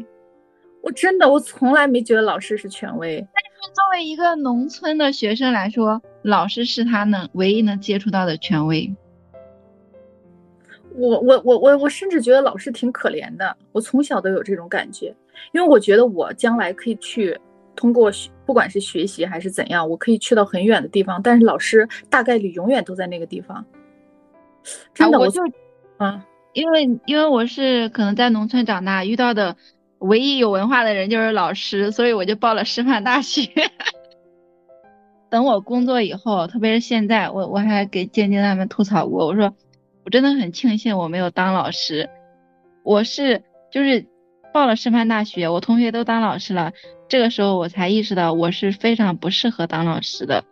[0.83, 3.25] 我真的，我从来没觉得老师是权威。
[3.33, 8.93] 但是作为一个农村的学生来说，老师是他能唯一能接触到的权威。
[10.99, 13.57] 我我我我我甚至觉得老师挺可怜的。
[13.73, 15.15] 我从小都有这种感觉，
[15.53, 17.39] 因为我觉得我将来可以去
[17.75, 21.21] 通过学，不管是学习还是怎样，我可以去到很远的地方。
[21.23, 23.65] 但是老师大概率永远都在那个地方。
[24.95, 25.43] 真的，我就，
[25.99, 26.21] 嗯，
[26.55, 29.57] 因为因为我是可能在农村长大，遇到的
[29.99, 33.51] 唯一有文化的人就是老师，所以我就报了师范大学。
[35.29, 39.53] 等我工作以后，特别是现在，我我还给晶晶他们吐槽过，我说。
[40.07, 42.09] 我真的很庆幸我没有当老师，
[42.85, 43.43] 我是
[43.73, 44.07] 就是
[44.55, 46.73] 报了师范大学，我同学都当老师了，
[47.09, 50.45] 这个时候我才意识到我是非常不适合当老师的。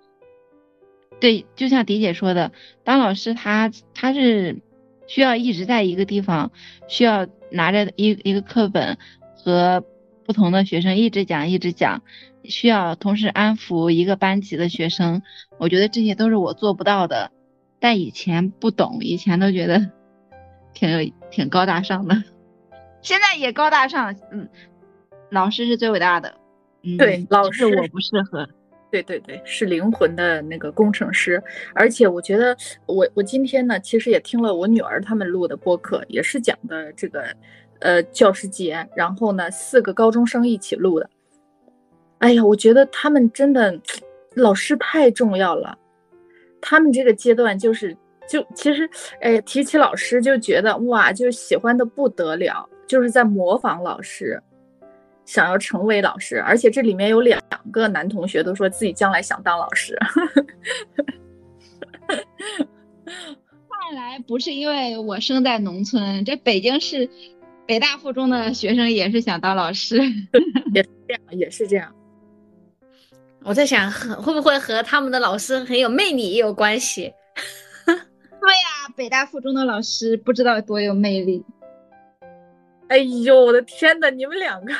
[1.21, 2.51] 对，就像迪姐说的，
[2.83, 4.61] 当老师他他是
[5.07, 6.51] 需要一直在一个地方，
[6.89, 8.99] 需要拿着一一个课本
[9.37, 9.85] 和
[10.27, 12.03] 不同的学生一直讲一直讲，
[12.43, 15.23] 需要同时安抚一个班级的学生，
[15.59, 17.31] 我觉得这些都是我做不到的。
[17.85, 19.79] 但以前不懂，以前都觉得
[20.73, 22.15] 挺有挺高大上的，
[23.03, 24.17] 现在也高大上。
[24.33, 24.49] 嗯，
[25.29, 26.35] 老师是最伟大的。
[26.83, 28.49] 嗯，对，老师我不适合。
[28.91, 31.43] 对对对，是灵魂的那个工程师。
[31.75, 37.23] 而且我觉得，我我今天呢，其实也听了我女儿他们录的播客，也是讲的这个
[37.81, 41.11] 呃教师节，然后呢四个高中生一起录的。
[42.21, 43.79] 哎呀，我觉得他们真的
[44.37, 45.77] 老师太重要了。
[46.67, 47.95] 他们这个阶段就是，
[48.27, 48.89] 就其实，
[49.21, 54.43] 哎，提起老师就觉得哇，就喜欢的不得了，就是在模仿老师，
[55.27, 57.39] 想要成为老师，而且这里面有两
[57.71, 59.95] 个男同学都说自己将来想当老师。
[63.95, 67.07] 来不是因为我生在农村，这北京市
[67.67, 69.99] 北大附中的学生也是想当老师，
[70.75, 71.95] 也是这样，也是这样。
[73.47, 77.13] 我在想，和会不会和他们的老师很有魅力也有关系？
[77.85, 81.45] 对呀，北大附中的老师不知道多有魅力。
[82.89, 84.73] 哎呦，我的天呐，你们两个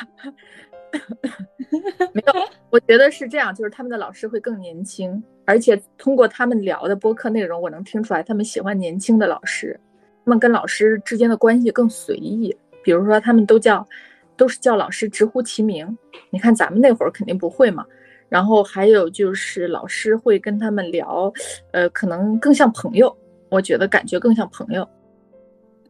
[2.11, 2.33] 没有，
[2.71, 9.79] 我觉得是这样，就是他们的老师会更年轻，而且通过他们聊的播客内容，我能听出来他们喜欢年轻的老师，
[10.25, 12.55] 他们跟老师之间的关系更随意。
[12.83, 13.87] 比如说，他们都叫，
[14.35, 15.95] 都是叫老师直呼其名。
[16.31, 17.85] 你看咱们那会儿肯定不会嘛。
[18.27, 21.31] 然后还有就是老师会跟他们聊，
[21.71, 23.15] 呃，可能更像朋友，
[23.49, 24.87] 我觉得感觉更像朋友。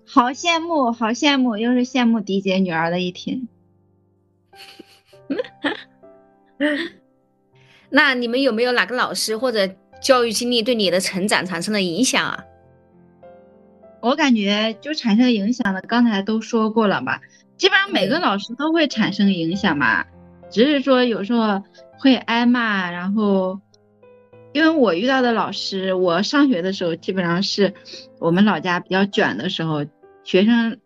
[0.05, 3.47] 好羡慕，好羡慕，又是羡慕迪姐女儿的一天。
[7.89, 9.67] 那你们有没有哪个老师或者
[10.01, 12.43] 教育经历对你的成长产生了影响啊？
[14.01, 17.19] 我感觉就产生影响的，刚才都说过了吧？
[17.57, 20.05] 基本上每个老师都会产生影响嘛，
[20.51, 21.63] 只是说有时候。
[21.97, 23.59] 会挨骂，然后，
[24.53, 27.73] 因为我遇到的老师，我上学的时候基本上是
[28.19, 29.85] 我们老家比较卷的时候，
[30.23, 30.77] 学生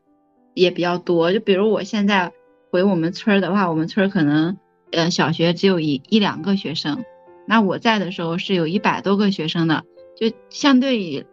[0.53, 1.33] 也比较多。
[1.33, 2.31] 就比如我现在
[2.71, 4.57] 回我们村儿的话，我们村儿可能，
[4.91, 7.03] 呃，小学只有一一两个学生，
[7.47, 9.83] 那我在的时候是有一百多个学生的，
[10.15, 11.25] 就相对于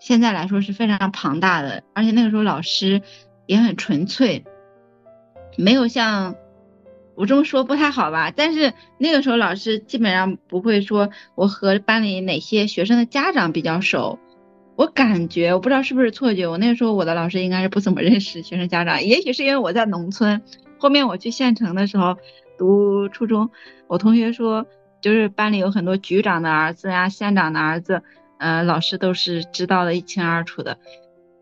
[0.00, 3.00] 现在来说是非常庞大的，而且那个时候老师
[3.46, 4.44] 也很纯粹，
[5.56, 6.34] 没有像。
[7.18, 8.32] 我这么说不太好吧？
[8.34, 14.20] 但是那个时候老师基本上不会说我和班里哪些学生的家长比较熟，
[14.76, 20.40] 我感觉我不知道是不是错觉，我那个时候我的老师应该是不怎么 认识学生家长，也许是因为我在农村，
[20.78, 22.16] 后面我去县城的时候
[22.56, 23.50] 读初中，
[23.88, 24.64] 我同学说
[25.00, 28.00] 就是班里有很多局长的儿子呀、县长的儿子，
[28.38, 30.78] 呃，老师都是知道的一清二楚的，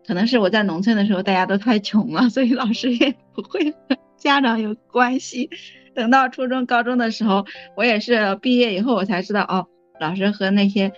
[0.07, 3.75] 可能是我在农村的时候大家都太穷了，所以老师也不会。
[4.17, 5.49] 家长有关系，
[5.93, 9.67] 等到初中、高中的时候，我也是毕业以后我才知道哦，
[9.99, 10.91] 老师和那些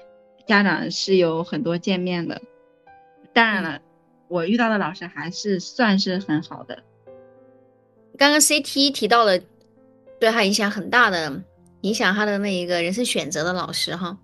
[0.48, 2.42] 家长是有很多见面的。
[3.34, 3.80] 当然了，
[4.28, 6.80] 我遇到的老师还是算是很好的。
[8.18, 9.40] 刚刚 CT 提到了
[10.20, 11.42] 对他影响很大的、
[11.82, 14.18] 影响他的那一个人生选择的老师哈，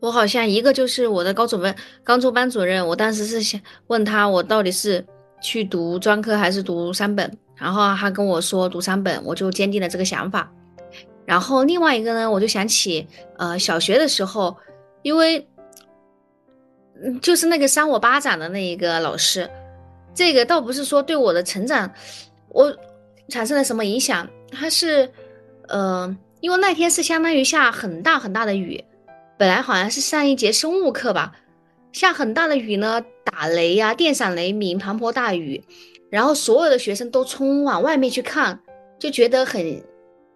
[0.00, 5.04] 我好像一个就是我的高中班高中班主任，我当时是想问他，我到底是
[5.40, 7.36] 去读专科还是读三本。
[7.60, 10.50] 然后他跟我说读三本，我就坚定了这个想法。
[11.26, 14.56] 然后另外一个呢，我就想起，呃，小学的时候，
[15.02, 15.46] 因为，
[17.00, 19.48] 嗯，就是那个扇我巴掌的那一个老师，
[20.14, 21.92] 这个倒不是说对我的成长，
[22.48, 22.74] 我
[23.28, 25.12] 产生了什么影响，他是，
[25.68, 28.82] 呃，因为那天是相当于下很大很大的雨，
[29.36, 31.36] 本来好像是上一节生物课吧，
[31.92, 35.62] 下很大的雨呢，打雷呀，电闪雷鸣，滂沱大雨。
[36.10, 38.60] 然后所有的学生都冲往外面去看，
[38.98, 39.82] 就觉得很，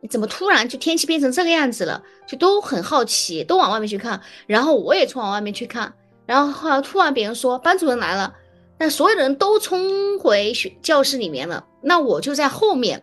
[0.09, 2.03] 怎么突然就天气变成这个样子了？
[2.27, 4.21] 就都很好奇，都往外面去看。
[4.47, 5.93] 然后我也冲往外面去看。
[6.27, 8.33] 然后后来突然别人说班主任来了，
[8.79, 11.67] 但所有的人都冲回学教室里面了。
[11.83, 13.03] 那我就在后面，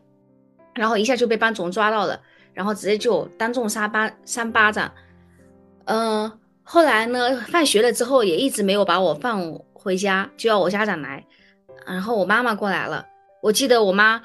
[0.73, 2.19] 然后一下就被班主任抓到了，
[2.53, 4.91] 然后直接就当众扇巴扇巴掌。
[5.85, 6.31] 嗯，
[6.63, 11.25] 后来呢，放学了之后也一直没有把我放回家，就要我家长来。
[11.91, 13.05] 然后我妈妈过来了，
[13.41, 14.21] 我记得我妈，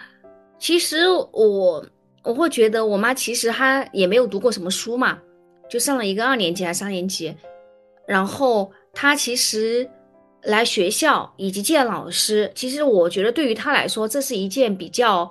[0.59, 1.85] 其实我
[2.22, 5.18] 我会觉得我妈其实她也没有读过什么书嘛，
[5.68, 7.37] 就上了一个二年级还是三年级，
[8.07, 9.88] 然后她其实
[10.42, 15.31] 来学校以及见老师，其实我觉得对于她来说这是一件比较，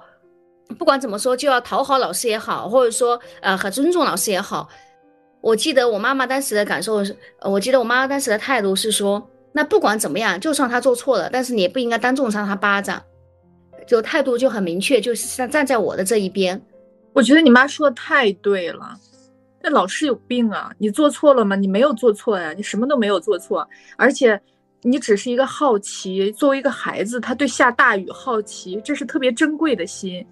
[0.77, 4.67] 不管怎么说就要讨好老师也好，或者说呃很尊重老师也好，
[5.41, 9.25] 我记得我妈妈当时的感受是，我记得我妈妈当时的态度是说。
[9.57, 13.01] 那不管怎么样，就算他做错了，但是你也不应该当众扇他巴掌，
[13.87, 16.61] 就态度就很明确，就是站站在我的这一边。
[17.13, 18.99] 我觉得你妈说的太对了，
[19.61, 20.73] 那老师有病啊！
[20.77, 21.55] 你做错了吗？
[21.55, 24.37] 你没有做错呀，你什么都没有做错，而且
[24.81, 26.29] 你只是一个好奇。
[26.33, 30.27] 作为一个孩子，他对下大雨好奇，这是特别珍贵的心。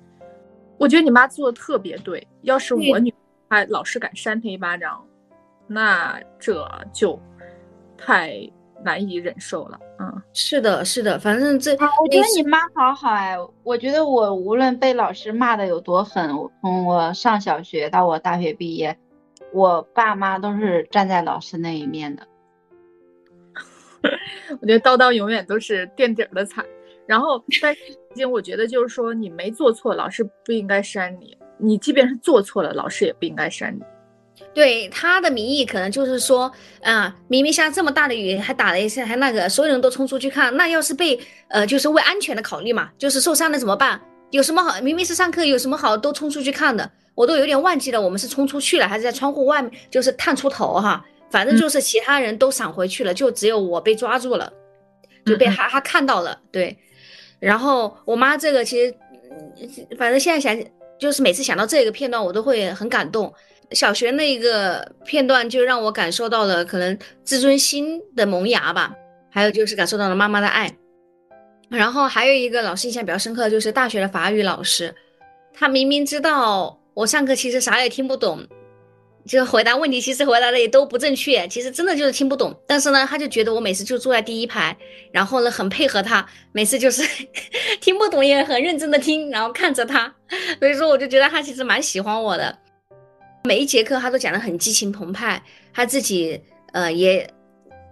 [0.78, 2.28] 我觉得你妈做的特别对。
[2.42, 3.14] 要是我女，
[3.48, 5.02] 她老师敢扇她一巴掌，
[5.66, 7.18] 那这就
[7.98, 8.52] 太。
[8.84, 16.30] 难以忍受了，嗯，是的，是的，反正这，我觉得你妈好好哎，我觉得我无论被老师骂的有多狠，
[16.62, 18.98] 从我上小学到我大学毕业，
[19.54, 22.28] 我爸妈都是站在老师那一面的。
[24.62, 26.66] 我觉得叨叨永远都是垫底的惨，
[27.06, 27.74] 然后，但
[28.16, 33.82] 是，我觉得就是说你没做错，老师不应该删你；你即便是做错了，老师也不应该删你。
[34.54, 36.52] 对他的名义可能就是说，
[36.82, 44.00] 啊，明明下这么大的雨，还打了一下，还那个，所有人都冲出去看，那要是被呃，就是为安全的考虑嘛，就是受伤了怎么办？
[44.30, 44.80] 有什么好？
[44.82, 46.90] 明明是上课，有什么好都冲出去看的？
[47.16, 51.04] 我都有点忘记了，我们是冲出去了，还是在窗户外面，就是探出头哈？
[51.32, 54.54] 反正就是其他人都闪回去了，就只有我被抓住了，
[55.26, 56.40] 就被哈哈看到了。
[56.52, 56.78] 对，
[57.40, 58.96] 然后我妈这个其实，
[59.98, 60.64] 反正现在想，
[61.00, 63.34] 就是每次想到这个片段，我都会很感动。
[63.74, 68.94] 小学那一个片段就让我感受到了可能自尊心的萌芽吧，
[69.30, 70.72] 还有就是感受到了妈妈的爱。
[71.70, 74.94] 然后还有一个老师印象比较深刻，就是大学的法语老师，
[75.54, 78.46] 他明明知道我上课其实啥也听不懂，
[79.26, 82.56] 就回答问题其实回答的也都不正确，其实真的就是听不懂。
[82.68, 84.78] 但是呢，他就觉得我每次就坐在第一排，
[85.12, 87.02] 然后呢很配合他，每次就是
[87.82, 90.14] 听不懂也很认真的听，然后看着他，
[90.60, 92.56] 所以说我就觉得他其实蛮喜欢我的。
[93.46, 95.42] 每一节课他都讲得很激情澎湃，
[95.74, 96.42] 他自己
[96.72, 97.30] 呃也，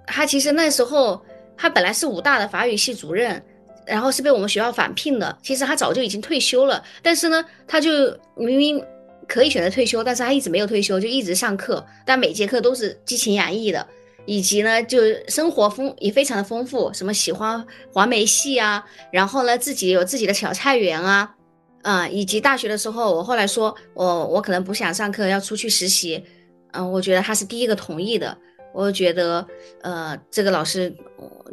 [0.07, 1.21] 他其实那时候
[1.57, 3.43] 他本来是武大的法语系主任。
[3.83, 8.81] 然后是被我们学校返聘的，其实他早就已经退休了，但是呢，他就明明
[9.27, 13.85] 可以选择退休，但是他一直没有退休，就一直上课，但每节课都是激情洋溢的，
[14.27, 21.35] 以及呢，就生活丰也非常的丰富，什么喜欢黄梅戏啊，然后呢，自己有自己的小菜园啊，
[21.83, 26.23] 啊，以及大学的时候，我后来说我我可能不想上课，要出去实习，
[26.71, 28.37] 嗯，我觉得他是第一个同意的，
[28.73, 29.45] 我觉得
[29.81, 30.95] 呃，这个老师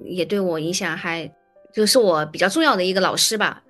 [0.04, 1.30] 也对我影响还。
[1.70, 3.62] 就是我比较重要的一个老师吧，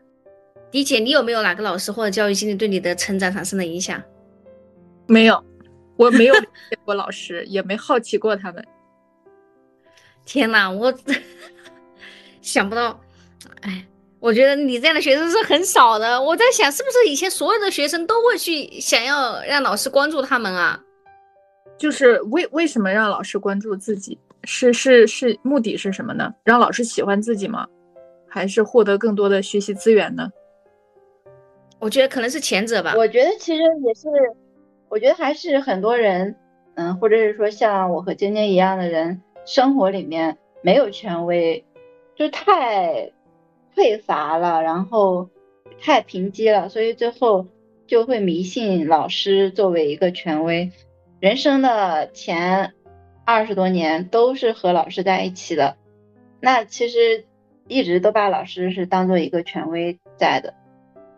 [0.71, 4.01] 迪姐，你有没有哪个老师或者教育经历对你的成长产生了影响？
[5.09, 5.45] 没有，
[5.97, 8.65] 我没有见过老师，也没好奇过他们。
[10.25, 10.95] 天哪，我
[12.41, 12.99] 想不到，
[13.63, 13.85] 哎，
[14.21, 16.21] 我觉得你这样的学生是很少的。
[16.21, 20.81] 我在想，是不是以前所有的学生都会去想要让老师关注他们啊？
[21.77, 24.19] 就是为为什么让老师关注自己？
[24.45, 26.33] 是是是，目的是什么呢？
[26.43, 27.67] 让老师喜欢自己吗？
[28.29, 30.29] 还是获得更多的学习资源呢？
[31.79, 32.95] 我觉得可能是前者吧。
[32.97, 34.09] 我觉得其实也是，
[34.89, 36.35] 我觉得还是很多人，
[36.75, 41.65] 嗯，或者是说像我和晶晶一样的人，生活里面没有权威，
[42.17, 43.13] 就太
[43.79, 45.31] 匮乏了，然后
[45.81, 47.47] 太贫瘠了，所以最后
[47.87, 50.73] 就会迷信老师作为一个权威。
[51.21, 52.75] 人生的前
[53.25, 55.77] 二十多年都是和老师在一起的，
[56.41, 57.25] 那其实。
[57.71, 60.55] 一直都把老师是当做一个权威在的，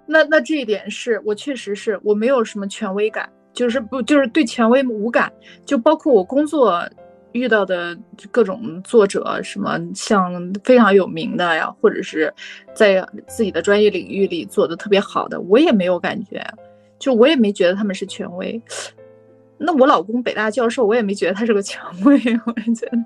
[0.05, 5.33] 那那这一点是我确实是我没有什么权威感，就是不就是对权威无感，
[5.65, 6.85] 就包括我工作
[7.33, 7.97] 遇到的
[8.31, 12.33] 各种作者，什么像非常有名的呀，或者是
[12.75, 16.45] 在自己的专业领域里做的特别好的，我也没有感觉，
[16.99, 18.61] 就我也没觉得他们是权威。
[19.63, 22.15] 那我老公北大教授，我也没觉得他是个权威，
[22.47, 22.99] 我觉得，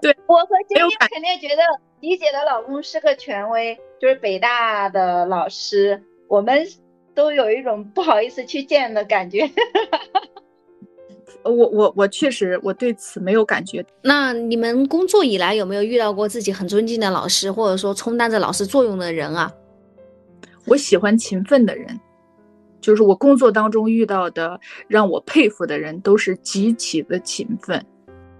[0.00, 1.62] 对我和晶晶肯定觉得
[2.00, 6.66] 李姐的老公是个权威，就是北大的老师，我们
[7.14, 9.48] 都有一种不好意思去见的感觉。
[11.44, 13.84] 我我我确实我对此没有感觉。
[14.02, 19.52] 那你们工作以来有没有遇到过自己很尊敬的老师，或者说充当着老师作用的人啊？
[20.66, 21.98] 我喜欢勤奋的人。
[22.80, 27.84] 就是我工作当中遇到的让我佩服的人，都是极其的勤奋。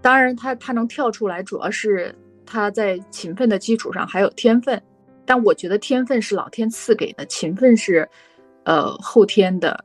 [0.01, 2.15] 当然，他他能跳出来，主要是
[2.47, 4.81] 他在勤奋的基础上还有天分。
[5.27, 8.09] 但我觉得天分是老天赐给的，勤奋是，
[8.65, 9.85] 呃，后天的。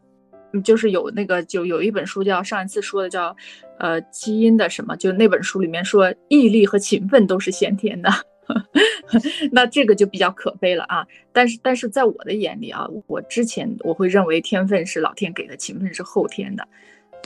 [0.61, 3.35] 就是有那个，就有一本书叫上一次说的叫，
[3.79, 4.95] 呃，基因的什么？
[4.95, 8.09] 就那本书里面说，毅力和勤奋都是先天的。
[9.51, 11.03] 那这个就比较可悲了啊！
[11.33, 16.67] 但是，但是在我的眼里啊，我之前我会认为天分是老天给的，勤奋是后天的。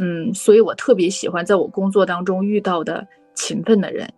[0.01, 3.05] 嗯，所以我特别喜欢在我工作当中遇到的
[3.35, 4.09] 勤奋的人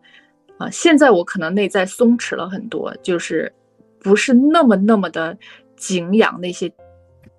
[0.60, 0.70] 啊。
[0.70, 3.52] 现在我可能内在松弛了很多，就是
[4.00, 5.36] 不是那么那么的
[5.76, 6.72] 敬仰那些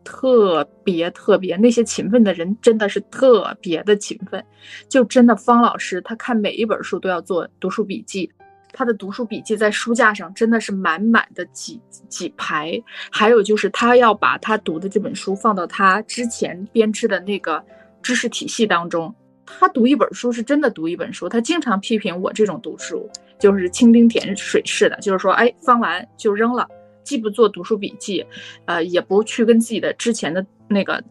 [0.04, 4.44] 特别特别那些勤奋的人，真的是特别的勤奋。
[4.88, 8.30] 就真的方老师，他看每一本书都要做读书笔记。
[8.74, 11.78] 他的读书笔记在书架上真的是满满的几
[12.08, 17.62] 几排，还有就是他要把他读的这本书放到他之前编织的那个
[18.02, 19.14] 知识体系当中。
[19.44, 23.06] 他读一本书是真的读一本书，他经常批评我这种读书
[23.38, 26.66] 就是蜻蜓点水式的，就是说，哎，翻完就扔了，
[27.02, 28.24] 既不做读书笔记，
[28.66, 31.02] 呃，也不去跟自己的之前的那个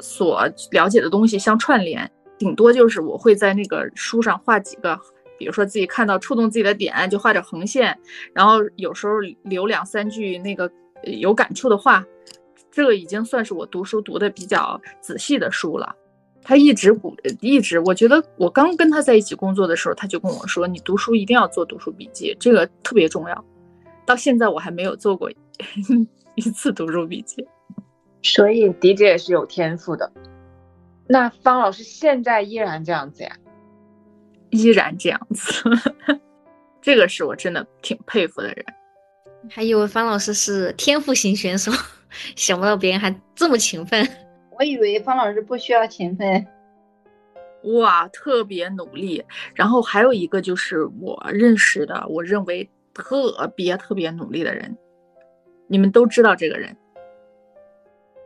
[0.00, 4.98] 所了解的东西相串联，顶多就是我会在那个书上画几个。
[5.38, 7.96] 比如说自己看到触动自己的点，就画点横线，
[8.32, 10.68] 然后有时候留两三句那个
[11.04, 12.04] 有感触的话，
[12.72, 15.94] 这个已经算是我读书读的比较仔细的书了。
[16.42, 23.44] 他一直鼓，一直，我觉得我刚跟他在一起工作的时候，他就跟我说：“你读书一定要做读书笔记，这个特别重要。”
[24.08, 25.30] 到现在我还没有做过
[26.34, 27.46] 一次读书笔记。
[28.22, 30.10] 所以迪姐也是有天赋的。
[31.06, 33.36] 那方老师现在依然这样子呀？
[34.50, 35.62] 依然这样子，
[36.80, 38.64] 这个是我真的挺佩服的人。
[39.50, 41.70] 还以为方老师是天赋型选手，
[42.34, 44.08] 想不到别人还这么勤奋。
[44.58, 46.46] 我以为方老师不需要勤奋，
[47.74, 49.24] 哇，特别努力。
[49.54, 52.68] 然后还有一个就是我认识的，我认为
[52.98, 54.76] 特别特别努力的人，
[55.68, 56.76] 你们都知道这个人，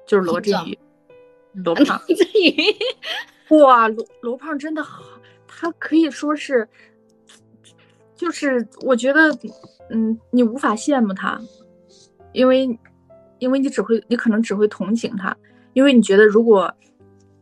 [0.06, 0.78] 就是罗振宇，
[1.52, 2.00] 罗胖。
[2.08, 5.04] 罗振宇，哇，罗罗胖真的好，
[5.46, 6.66] 他可以说是，
[8.16, 9.30] 就是我觉得，
[9.90, 11.38] 嗯，你无法羡慕他，
[12.32, 12.66] 因为，
[13.38, 15.36] 因为你只会，你可能只会同情他。
[15.74, 16.74] 因为你觉得，如果，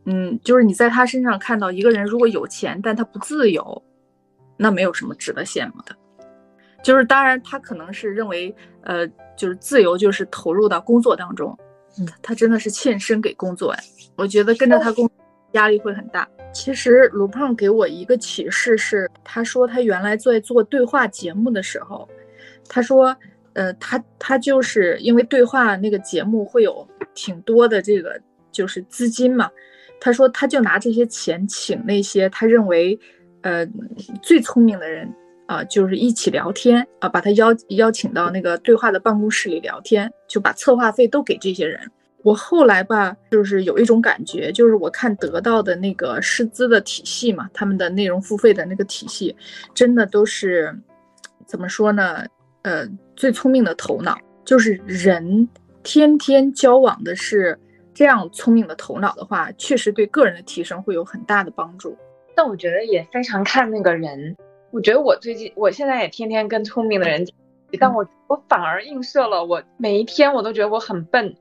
[0.05, 3.83] 嗯，就是你在他身上看到一个人，如果有钱，但他不自由，
[4.57, 5.95] 那没有什么值得羡慕的。
[6.83, 8.53] 就是当然，他可能是认为，
[8.83, 11.57] 呃，就是自由就是投入到工作当中，
[11.99, 13.79] 嗯，他真的是献身给工作呀。
[14.15, 15.09] 我觉得跟着他工，
[15.51, 16.27] 压力会很大。
[16.53, 22.07] 其实卢胖给我一个启示是，他说他原来在做对话节目的时候，
[22.67, 23.15] 他说。
[23.53, 28.17] 呃，他他就是因为对话那个节目会有挺多的这个
[28.49, 29.51] 就是资金嘛，
[29.99, 32.97] 他说他就拿这些钱请那些他认为
[33.41, 33.67] 呃
[34.23, 35.13] 最聪明的人
[35.51, 41.77] 啊，就是一起聊天啊，把他邀邀请到那个对话的办公室里聊天，就把策划费都给这些人。
[42.23, 49.35] 我后来吧，就是有一种感觉，就是我看得到的那个师资的体系嘛，他们的内容付费的那个体系，
[49.73, 50.73] 真的都是
[51.45, 52.23] 怎么说呢？
[52.61, 52.87] 呃，
[53.17, 55.45] 最聪明的头脑就是人，
[55.83, 57.59] 天天交往的是
[57.93, 61.97] 这样聪明的头脑的话，确实对个人的提升会有很大的帮助。
[62.33, 64.33] 但我觉得也非常看那个人。
[64.71, 67.25] 我觉得我最近，我现在也天天跟聪明的人，
[67.79, 71.35] 但我我反而映射了我每一天，我都觉得我很笨，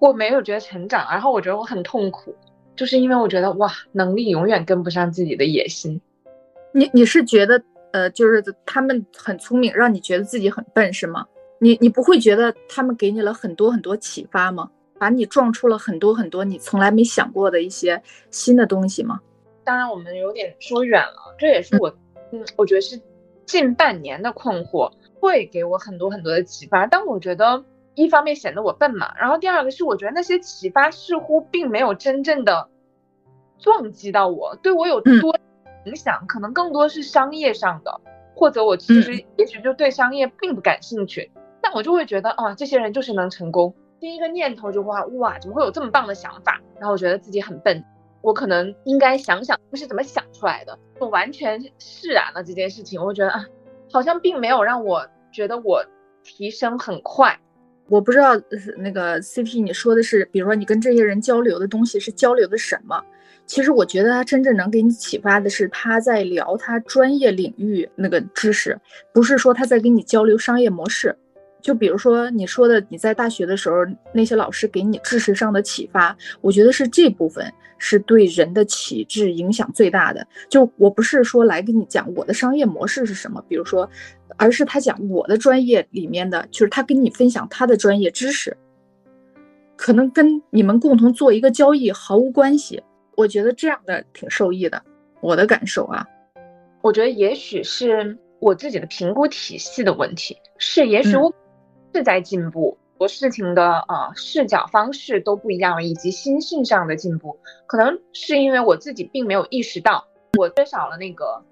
[0.00, 2.34] 我没有觉得成长，然后我觉得我很痛苦，
[2.76, 6.00] 就是因为我觉得哇，能力永远跟不上自己的野心。
[6.72, 7.62] 你你是觉得？
[7.90, 11.26] 呃，就是他们很聪明，让你觉得自己很笨，是吗？
[11.58, 14.70] 你你不会觉得他们给你了很多很多启发吗？
[14.98, 18.00] 把你撞出了很多很多你从来没想过的一些
[18.30, 19.18] 新的东西吗？
[19.64, 21.88] 当然，我们有点说远了，这也是我，
[22.32, 23.00] 嗯，我觉得是
[23.46, 26.86] 近半年的困惑，会给我很多很多的启发。
[26.86, 27.64] 但我觉得
[27.94, 32.68] 一方面显得我笨嘛，然后第二个是我觉得那些启发似乎并没有真正的
[33.58, 35.36] 撞击到我，对我有多。
[35.84, 38.00] 影响可能更多是商业上的，
[38.34, 41.30] 或者我其实也许就对商业并不感兴趣，
[41.62, 43.74] 但我就会觉得啊，这些人就是能成功。
[43.98, 46.60] 第一个念头就哇哇，怎么会有这么棒的想法？
[46.78, 47.82] 然后我觉得自己很笨，
[48.20, 50.78] 我可能应该想想是怎么想出来的。
[50.98, 53.44] 我完全释然了这件事情，我觉得啊，
[53.90, 55.84] 好像并没有让我觉得我
[56.22, 57.38] 提升很快。
[57.88, 58.38] 我不知道
[58.76, 63.02] 那个 CP 你说的是，比如说你跟这些人交流的东西是交流的什么？
[63.46, 68.78] 其实我觉得他真正能给你启发的是他在聊他专业领域那个知识，
[69.10, 71.16] 不是说他在跟你交流商业模式。
[71.62, 73.76] 就比如说你说的，你在大学的时候
[74.12, 80.26] 那些老师给你知识上的启发，我觉得是这部分是对人的启智影响最大的。
[80.48, 83.88] 就我不是说来跟你讲我的商业模式是什么，比如说，
[84.36, 88.56] 而是他讲我的专业里面的，就是他跟你分享他的专业知识，
[89.76, 92.82] 可能跟你们共同做一个交易毫无关系。
[93.16, 94.80] 我觉得这样的挺受益的，
[95.20, 96.06] 我的感受啊，
[96.82, 101.34] 我觉得也许是我自己的评估体系的问题，是也许我
[101.92, 110.04] 是在进步，做事情的呃视角方式都不一样了，以及心性上的进步，可能是因为我自己并没有意识到，
[110.38, 111.42] 我缺少了那个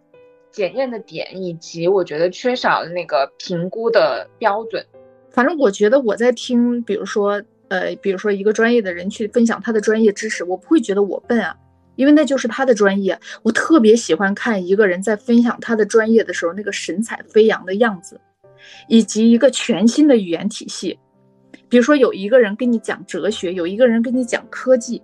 [0.51, 4.84] 检验的点，以及我觉得缺少了那个评估的标准。
[5.30, 7.42] 反正我觉得我在听，比如说。
[7.68, 11.53] 呃，比如说一个专业的人去分享他的专业知识，我不会觉得我笨啊，
[11.97, 13.18] 因为那就是他的专业。
[13.42, 18.20] 我特别喜欢看一个人在分享他的专业的时候，那个神采飞扬的样子，
[18.86, 20.97] 以及一个全新的语言体系。
[21.68, 25.02] 比如说有一个人跟你讲哲学，有一个人跟你讲科技，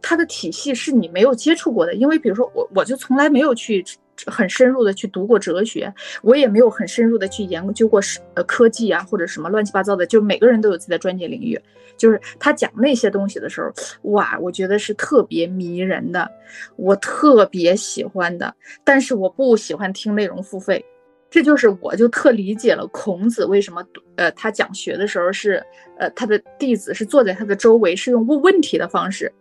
[0.00, 1.94] 他的体系是你没有接触过的。
[1.94, 3.84] 因为比如说我，我就从来没有去。
[4.26, 8.00] 很深入的去读过哲学，我也没有很深入的去研究过
[8.34, 11.56] 呃科技啊或者什么乱七八糟的，就每个人都有自己的专业领域。
[11.96, 13.72] 就是他讲那些东西的时候，
[14.10, 16.28] 哇，我觉得是特别迷人的，
[16.74, 18.52] 我特别喜欢的。
[18.82, 20.84] 但是我不喜欢听内容付费，
[21.30, 23.84] 这就是我就特理解了孔子为什么
[24.16, 25.62] 呃他讲学的时候是
[25.98, 29.32] 呃他的弟子是坐在他的周围，是用问问题的方式。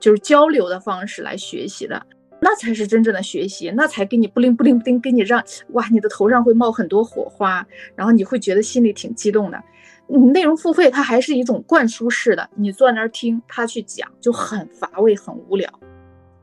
[0.00, 2.04] 就是交流的方式来学习的，
[2.38, 9.62] 那才是真正的学习，那才给你不灵不灵不灵，给你让哇，你的头上会冒很多火花，然后你会觉得心里挺激动的。
[10.06, 15.70] 你内容付费，它还是一种灌输式的，你坐那儿听他去讲，就很乏味、很无聊。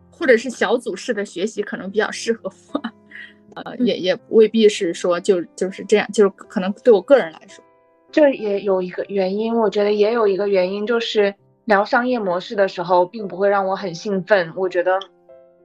[0.10, 2.82] 或者是小组式的学习，可能比较适合我，
[3.56, 7.64] 呃，也也未必是说就就是这样，就是可能对我个人来说，
[8.12, 11.34] 这也有一个原因，我觉得也有一个原因，就是
[11.66, 14.54] 聊商业模式的时候，并不会让我很兴奋。
[14.56, 15.00] 我觉得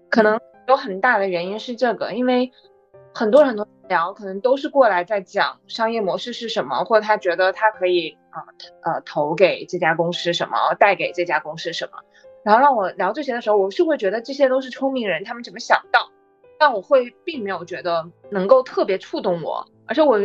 [0.09, 2.51] 可能有很大的原因是这个，因为
[3.14, 8.43] 很多很多聊，可能都是过来在讲商业模式是什么，或者他觉得他可以啊
[8.82, 11.99] 呃投给这家公司什么，带给这家公司什么。
[12.45, 16.09] 然后让我聊这些的时候，我是会觉得这些都是聪明人，他们怎么想到？
[16.59, 20.18] 但我会并没有觉得能够特别触动我，而且我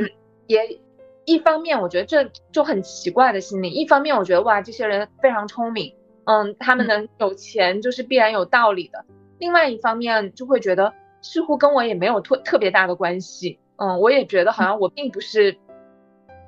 [0.47, 0.79] 也
[1.25, 5.93] 一方面我觉得这就很奇怪的心理，一方面我觉得哇，这些人非常聪明，
[6.25, 9.05] 嗯，他们能有钱就是必然有道理的。
[9.37, 15.57] 另外一方面就会觉得似乎跟我也没有特特别大的关系，嗯，我也觉得好像我并不是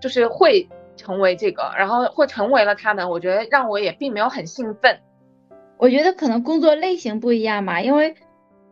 [0.01, 4.99] 就是会成为这个，然后会成为了他们，我觉得让我也并没有很兴奋。
[5.77, 8.15] 我觉得可能工作类型不一样嘛，因为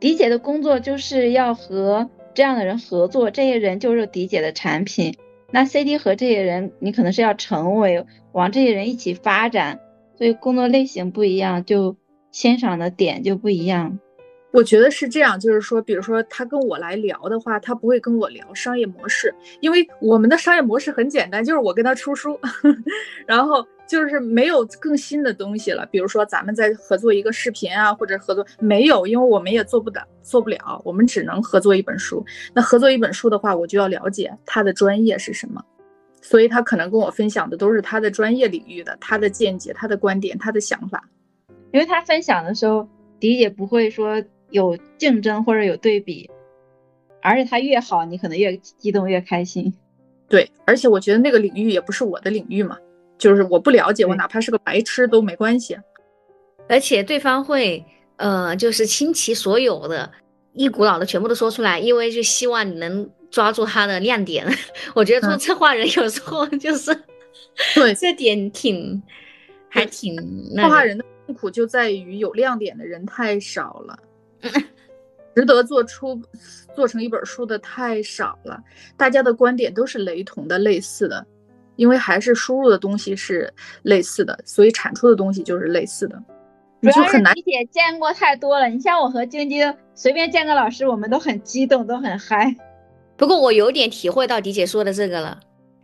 [0.02, 5.16] 迪姐的工作就是要和这样的人合作，这些人就是迪姐的产品。
[5.52, 9.80] 那 CD 和这些人，你可能是要成为往这些人一起发展，
[10.18, 11.96] 所以工作类型不一样，就
[12.32, 14.00] 欣赏的点就不一样。
[14.52, 22.40] 我觉得是这样，就是说，比如说他跟我来聊的话，他不会跟我聊商业模式，因为我们的商业模式很简单，就是我跟他出书，
[23.28, 25.86] 然后就是没有更新的东西了。
[25.92, 32.26] 比如说咱们在合作一个视频啊，或者合作没有，因为我们也做不到，做不了，我们只能合作一本书。
[32.54, 35.64] 那合作一本书的话，我就要了解他的专业是什么，
[36.22, 41.04] 所以他可能跟我分享的都是他的专业领域的，他的见解、他的观点、他的想法。
[41.74, 42.88] 因为他分享的时候，
[43.20, 44.24] 迪姐不会说。
[44.52, 46.30] 有竞争或者有对比，
[47.22, 49.74] 而且他越好，你可能越激动越开心。
[50.28, 52.78] 对，而且我觉得那个领域也不是我的领域嘛，
[53.22, 55.78] 就是我不了解，我哪怕是个白痴都没关系。
[56.68, 60.12] 而且对方会，呃，就是倾其所有的，
[60.54, 64.44] 一股脑的全部都说出来，因为就希望你能抓住他的亮点。
[64.96, 66.96] 我觉得做策划人有时候就是，
[67.76, 69.00] 对这点挺，
[69.70, 70.16] 还挺。
[70.56, 74.00] 策划人的痛苦就在于有亮点的人太少了。
[75.36, 76.20] 值得做出
[76.76, 78.60] 做成一本书的太少了，
[78.98, 81.26] 大家的观点都是雷同的、类似的，
[81.76, 83.52] 因为还是输入的东西是
[83.84, 86.22] 类似的，所以产出的东西就是类似的，
[86.80, 87.34] 你就很难。
[87.36, 92.56] 理解见过太多了，你像我和晶晶，随便见个老师，我们都很激动，都很嗨。
[93.18, 95.40] 不过我有点体会到迪姐说的这个了，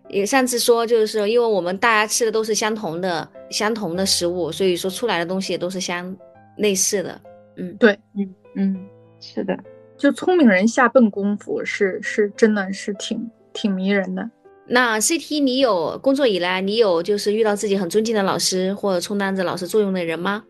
[0.09, 6.15] 也上次说就是因为我们大家吃的都是相同的、相同的食物，所以说出来的东西也都是相
[6.57, 7.21] 类似的。
[7.57, 8.35] 嗯，对，嗯。
[8.59, 8.75] 嗯，
[9.19, 9.55] 是的，
[9.99, 14.27] 就聪明人下笨功夫是是真的是挺挺迷人的。
[14.67, 20.43] 那 CT，你有工作以来，你有就是遇到自己很尊敬的老师或者充当着老师作用的人吗？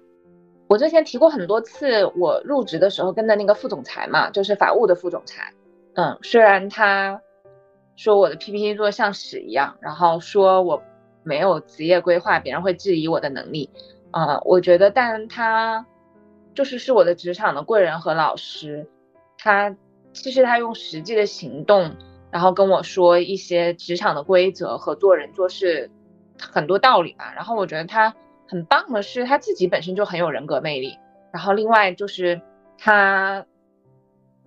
[0.67, 5.53] 我之前提过很多次，我入职的时候跟的那个副总裁嘛，就是法务的副总裁。
[5.93, 7.21] 嗯，虽然他
[7.95, 10.81] 说我的 PPT 做的像屎一样，然后说我
[11.23, 13.69] 没有职业规划，别人会质疑我的能力。
[14.11, 15.85] 啊，我觉得，但他。
[16.55, 18.89] 就是是我的职场的贵人和老师，
[19.37, 19.75] 他
[20.11, 21.95] 其实他用实际的行动，
[22.31, 25.89] 然后跟我说一些职场的规则和做人做事
[26.39, 27.33] 很多道理吧。
[27.35, 28.15] 然后我觉得他
[28.47, 30.97] 很棒的是他自己本身就很有人格魅力，
[31.31, 32.41] 然后另外就是
[32.77, 33.45] 他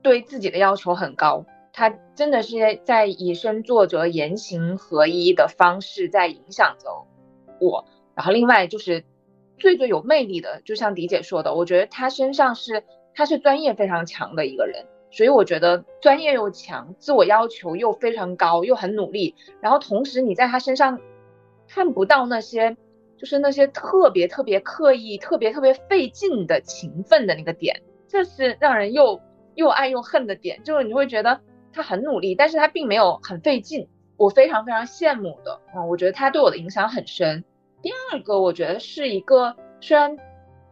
[0.03, 6.89] 对自己的要求很高，他真的是在以身作则、言行合一的方式在影响着
[7.61, 7.85] 我。
[8.15, 9.05] 然后另外就是。
[9.59, 12.83] 最最有魅力的，就像迪姐说的，我觉得他身上是
[13.15, 21.01] 他是专业非常强的一个人，所以我觉得专业又强，自我要求又非常高，又很努力，然后同时你在他身上
[21.69, 22.77] 看不到那些
[23.17, 29.21] 就是那些特别特别刻意、特别特别费劲的勤奋的那个点，这是让人又
[29.55, 31.41] 又爱又恨的点，就是你会觉得
[31.73, 37.45] 他很努力，但是他并没有很费劲，我非常非常羡慕的，嗯，我觉得他对我的影响很深。
[37.83, 40.17] 第二个，我觉得是一个虽然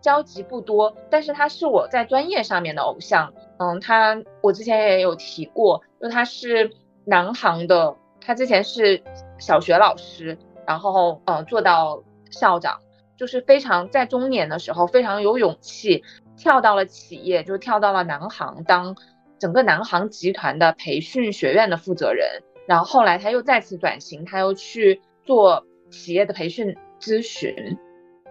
[0.00, 3.32] 交集不多，但是他是我在专业上面的偶像。
[3.58, 6.70] 嗯，他我之前也有提过，就他是
[7.04, 9.02] 南航的，他之前是
[9.38, 12.78] 小学老师，然后呃做到校长，
[13.16, 16.02] 就是非常在中年的时候非常有勇气，
[16.36, 18.96] 跳到了企业，就跳到了南航当
[19.38, 22.42] 整个南航集团的培训学院的负责人。
[22.66, 26.76] 然后后来他又再次转型，他又去做企业的培训。
[27.00, 27.78] 咨询，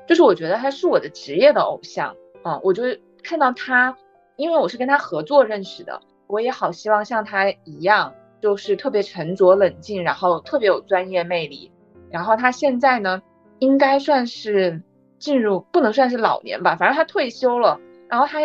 [0.09, 2.13] 就是我觉得他是我的职业的偶像，
[2.43, 2.83] 嗯，我就
[3.23, 3.97] 看到他，
[4.37, 11.71] 因为我是跟他合作认识的，我也好希望像他一样，就是特别沉着冷静，然后特别有专业魅力。
[12.09, 13.21] 然后他现在呢，
[13.59, 14.81] 应该算是
[15.19, 18.39] 进入不能算是老年吧，反正他退休了，然后他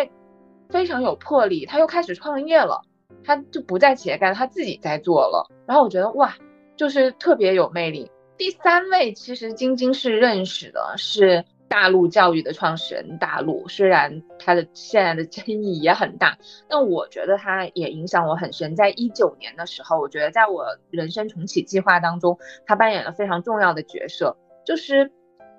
[0.70, 2.80] 非常有魄力，他又开始创业了，
[3.22, 5.47] 他就不在企业干，他自己在做了。
[5.66, 6.34] 然后我觉得哇，
[6.74, 8.11] 就是特别有魅力。
[8.38, 16.37] 第三位其实晶晶是认识的，是大陆教育的创始人大陆，虽然他的现在的争议也很大，
[16.68, 18.77] 但我觉得他也影响我很深。
[18.77, 24.37] 在一九年的时候，我觉得在我人生重启计划当中，他扮演了非常重要的角色。
[24.66, 25.11] 就是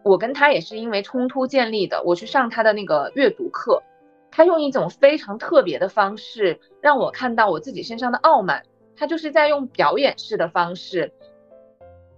[0.03, 3.81] 我跟他也是因为冲突建立的，我去上他的那个阅读课，
[4.29, 8.61] 他用一种非常特别的方式让我看到我自己身上的傲慢，
[8.95, 11.11] 他就是在用表演式的方式，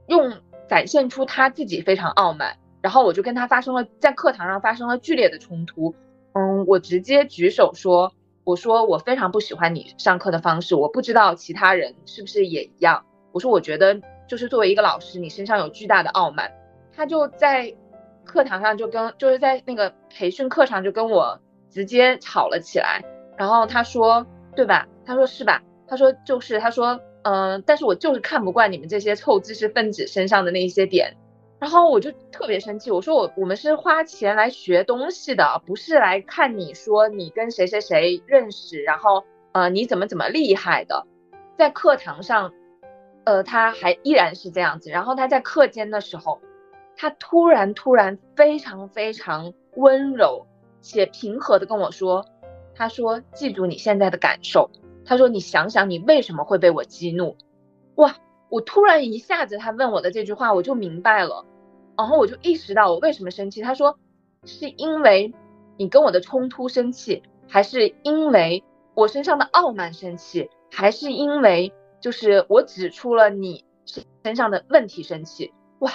[0.08, 0.34] 用
[0.68, 2.58] 展现出他自己非常傲慢。
[2.86, 5.96] 然后我就跟他发生了在课堂上发生了剧烈的冲突，
[6.34, 8.14] 嗯，我直接举手说，
[8.44, 13.04] 我说我非常不喜欢你上课的方式，我不知道其他人是不是也一样。
[13.32, 16.52] 我说我觉得就是作为一个老师，你身上有巨大的傲慢。
[16.96, 17.74] 他就在
[18.24, 21.40] 课堂上就跟就是在那个培训课上就跟我
[21.72, 23.04] 直接吵了起来。
[23.36, 24.24] 然后他说
[24.56, 24.88] 对吧？
[25.04, 25.64] 他说是吧？
[25.88, 31.16] 他说就是他说嗯，但是我就是看不惯你们这些臭知识分子身上的那一些点。
[31.58, 41.08] 然后我就特别生气，我说我我们是花钱来学东西的，不是来看你说你跟谁谁谁认识，然后呃你怎么怎么厉害的，
[41.58, 42.52] 在课堂上，
[43.24, 46.42] 呃他还依然是这样子，然后他在课间的时候，
[46.98, 50.46] 他突然突然非常非常温柔
[50.82, 52.26] 且平和的跟我说，
[52.76, 54.70] 他说记住你现在的感受，
[55.06, 57.38] 他说你想想你为什么会被我激怒，
[57.96, 58.14] 哇。
[58.56, 61.46] 我突然一下子，他问我的这句话，我就明白了，
[61.98, 63.62] 然后我就意识到我为什么生气。
[63.62, 64.00] 他说，
[64.46, 65.34] 是因为
[65.76, 73.66] 你跟我的冲突生气，还是因为我身上的傲慢生气，还是因为就是我指出了你
[74.24, 75.52] 身上的问题生气？
[75.80, 75.92] 哇，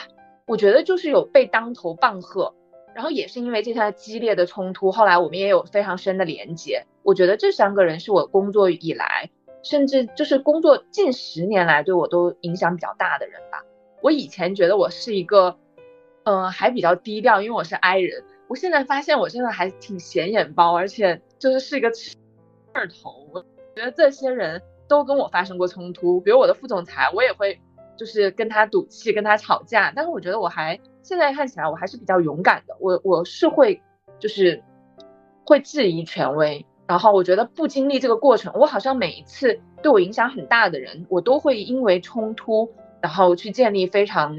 [0.46, 2.54] 我觉得就是有被当头棒喝，
[2.94, 6.84] 然后也是因为这场激烈的冲突，后来我们也有非常深的连接。
[7.04, 9.30] 我觉得这三个人是我工作以来。
[9.62, 13.62] 甚至就是工作近十年来对我都影响比较大的人吧。
[14.00, 15.58] 我以前觉得我是一个，
[16.24, 18.24] 嗯，还比较低调，因为我是 I 人。
[18.48, 22.16] 我现在发现我真的还挺显眼包，而且就是是一个刺
[22.72, 23.28] 儿头。
[23.32, 23.42] 我
[23.76, 27.60] 觉得这些人都跟我发生过冲突，比如我的副总裁，我也会
[27.96, 29.92] 就是跟他赌气，跟他吵架。
[29.94, 32.74] 但是我觉得我还现在看起来我还是比较勇敢的。
[32.80, 33.80] 我我是会
[34.18, 34.62] 就是
[35.44, 36.66] 会质疑权威。
[36.90, 42.68] 然后我觉得不经历这个过程，我好像每一次对我影响很大的人，我都会因为冲突，
[43.00, 44.36] 然后去建立非常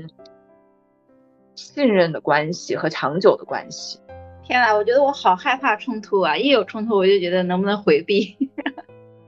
[1.55, 4.01] 信任的关系和长久的关系。
[4.43, 6.35] 天呐，我觉得我好害怕冲突啊！
[6.35, 8.35] 一有冲突我就觉得能不能回避？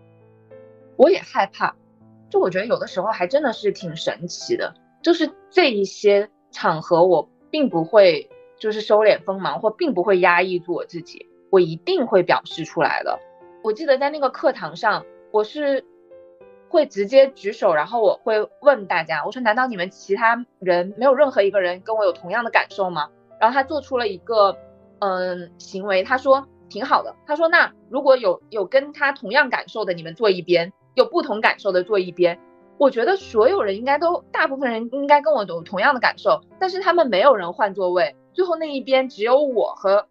[0.97, 1.73] 我也害怕。
[2.29, 11.25] 就我觉得有的时候还真的是挺神奇的，就是这一些场合我并不会就是收敛锋芒，或并不会压抑住我自己。
[11.53, 13.19] 我一定会表示出来的。
[13.61, 15.85] 我记得在那个课堂上，我是
[16.67, 23.07] 会直接举手，然后我会问大家，我说难道你们其他人没有任何一个人跟我有同样的感受吗？
[23.39, 24.57] 然后他做出了一个
[24.97, 27.15] 嗯行为，他说挺好的。
[27.27, 32.39] 他说那如果有有跟他同样感受的，你们坐一边；有不同感受的坐一边。
[32.79, 40.07] 我觉得所有人应该都，大部分人应该跟我有同样的感受，但是他们没有人换座位，最后那一边只有我和。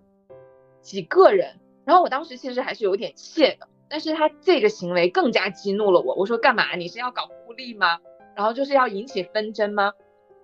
[0.82, 6.14] 几个人，然后我当时其实还是有点怯的，但是他这个行为更加激怒了我。
[6.16, 6.74] 我说干嘛？
[6.76, 8.00] 你是要搞孤立吗？
[8.36, 9.92] 然后就是要引起纷争吗？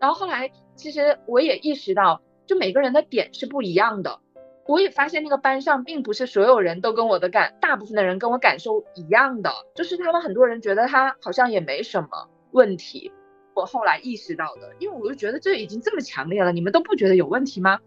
[0.00, 4.20] 然后后来其实我也意识到，就每个人的点是不一样的。
[4.66, 13.10] 我也发现那个班上并不是所有人都跟我的感，大部分的人跟我感受一样的，就是他们很多人觉得他好像也没什么问题。
[13.54, 17.80] 我后来意识到的，因为我就觉得这已经这么强烈了，你们都不觉得有问题吗？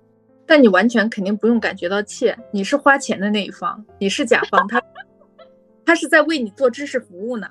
[0.51, 4.83] 但你完全肯定不用感觉到怯，你是花钱的那一方，你是甲方，他
[5.85, 7.49] 他是在为你做知识服务呢。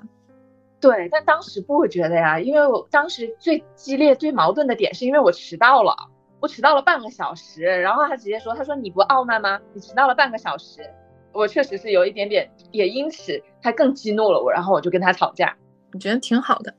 [0.79, 5.95] 对，但当时不觉得呀，因为我当时最激烈、最矛盾的点是因为我迟到了，
[6.39, 9.59] 我迟到了半个小时，然后他直接说，他说你不傲慢吗？
[9.73, 10.87] 你迟到了半个小时，
[11.33, 15.57] 我确实是有一点点，也因此他更激怒了我，然后我就跟他吵架。
[15.91, 16.71] 我觉得挺好的，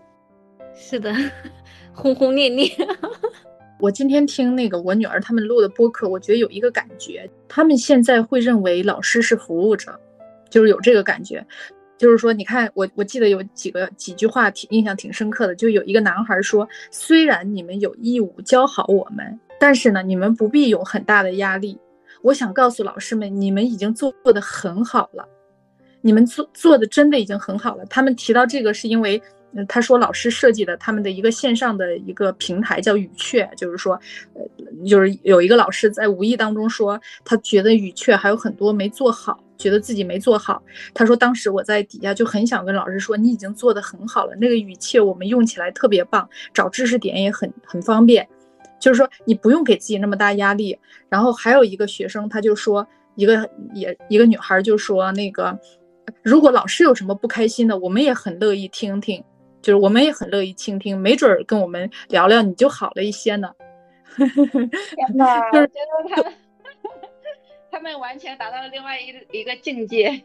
[0.72, 1.12] 是的，
[1.92, 2.68] 轰轰烈烈。
[3.82, 9.98] 我今天听那个我女儿他们录的播客，我觉得有一个感觉，他们现在会认为老师是服务者，
[10.48, 11.44] 就是有这个感觉，
[11.98, 21.76] 就是说，你看我我记得有几个几句话挺印象挺深刻的，就有一个男孩说，虽然你们有义务教好我们，但是呢，你们不必有很大的压力。
[22.22, 25.28] 我想告诉老师们，你们已经做的很好了，
[26.00, 27.84] 你们做做的真的已经很好了。
[27.86, 29.20] 他们提到这个是因为。
[29.68, 34.00] 他说老师设计的他们的一个线上的一个平台叫语雀，就是说，
[34.34, 34.42] 呃，
[34.86, 40.62] 就是有一个老师在无意当中说，他觉得语雀还有很多没做好，觉得自己没做好。
[40.94, 48.26] 他说当时我在底下就很想跟老师说，你已经做得很好了，那个语雀我们用起来特别棒，找知识点也很很方便，
[48.80, 50.78] 就是说你不用给自己那么大压力。
[51.09, 52.86] 然后还有一个学生他就说，
[53.16, 55.59] 一个也一个女孩就说那个，
[56.22, 59.22] 如果老师有什么不开心的，我们也很乐意听听。
[59.62, 63.48] 就是我们也很乐意倾听，没准儿跟我们聊聊你就好了一些呢。
[64.16, 64.28] 天
[65.16, 66.32] 哪，我觉得他们
[67.70, 70.22] 他们完全达到了另外一一个境界。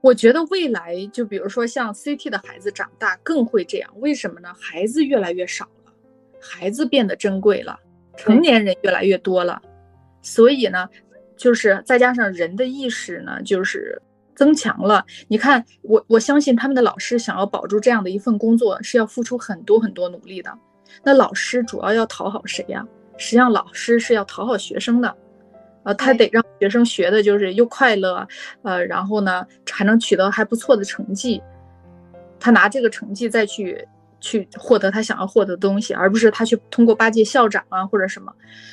[0.00, 4.54] 我觉得未来就比如说像 CT 的孩子长大更会这样，为什么呢？
[4.58, 5.92] 孩子越来越少了，
[6.40, 7.78] 孩子变得珍贵了，
[8.16, 9.60] 成年人越来越多了，
[10.22, 10.88] 所以呢，
[11.36, 14.00] 就是再加上人的意识呢，就是。
[14.36, 20.52] 增强了，你看我，我相信他们的老师想要保住这样的一份工作，是要付出很多很多努力的。
[21.02, 22.86] 那老师主要要讨好谁呀？
[23.16, 25.16] 实际上，老师是要讨好学生的，
[25.84, 28.28] 呃，他得让学生学的就是又快乐，
[28.62, 31.42] 呃，然后呢还能取得还不错的成绩，
[32.38, 33.88] 他拿这个成绩再去。
[34.20, 38.32] 去获得他想要获得的东西，而不是他去通过巴结校长啊或者什么。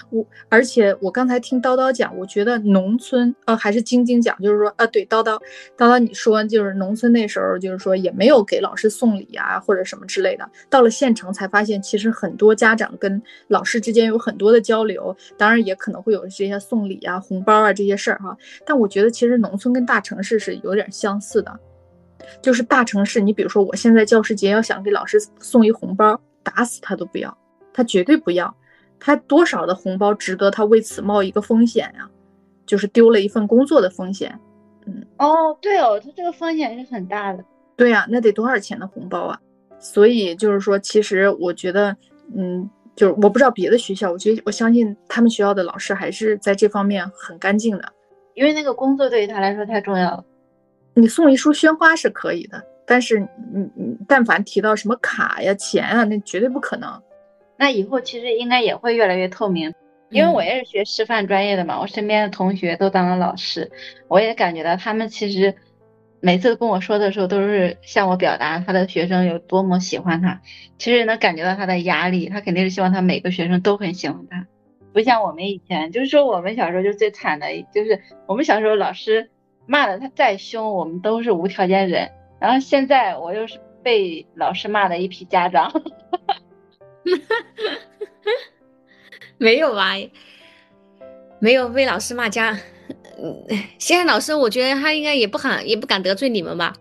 [0.09, 5.39] 我而且我刚才听叨叨讲，我觉得农村呃还是晶晶讲，就是说呃对叨叨
[5.77, 10.49] 叨叨你说就是农村那时候就是说也没有给老师送礼啊或者什么之类的。
[10.69, 18.37] 到了县城才发现，其实很多家长跟老师之间有很多的交流，当然也可能会有这些送礼啊红包啊这些事儿哈。
[18.65, 21.59] 但我觉得其实农村跟大城市是有点相似的。
[22.41, 27.37] 就是大城市，你比如说，我现在教师节要想给老师送一红包，打死他都不要，
[27.73, 28.53] 他绝对不要。
[28.99, 32.09] 他多少的红包值得他为此冒一个风险呀？
[32.65, 34.39] 就是丢了一份工作的风险。
[34.85, 37.43] 嗯，哦，对哦，他这个风险是很大的。
[37.75, 39.39] 对呀，那得多少钱的红包啊？
[39.79, 41.95] 所以就是说，其实我觉得，
[42.33, 47.83] 嗯，就是我不知道别的学校，我觉得我相信他们学校的老师还是在这方面很干净的，
[48.33, 50.23] 因为那个工作对于他来说太重要了。
[50.95, 53.27] 你送一束鲜花是可以的，但是你
[53.75, 57.01] 你但凡提到什么卡呀、钱啊，那绝对不可能。
[57.57, 59.73] 那以后其实应该也会越来越透明，
[60.09, 63.71] 因为我也是学师范专业的嘛，我身边的同学都当了老师，
[64.07, 65.55] 我也感觉到他们其实
[66.19, 70.41] 每次跟我说的时候，都是向我表达他的学生有多么喜欢他。
[70.77, 74.45] 其实能感觉到他的压力，他肯定是希望他每个学生都很喜欢他，
[74.93, 79.31] 不像我们以前，就是说我们小时候就最惨的，就是我们小时候老师。
[79.65, 82.11] 骂的他再凶，我们都是无条件忍。
[82.39, 85.71] 然后现在我又是被老师骂的一批家长，
[89.37, 89.93] 没有吧？
[91.39, 92.57] 没有被老师骂家。
[93.77, 96.73] 现在老师，我觉得他应该也不敢，也不敢得罪你们吧？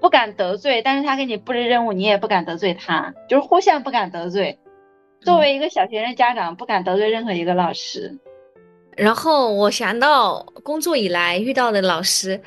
[0.00, 4.58] 不敢得罪，但是他给你布置任务，你也不敢得罪他，就是互相不敢得罪。
[5.20, 8.18] 作为一个小学生家长，不敢得罪任何一个老师。
[8.98, 12.40] 然后我想到工作以来遇到的老师，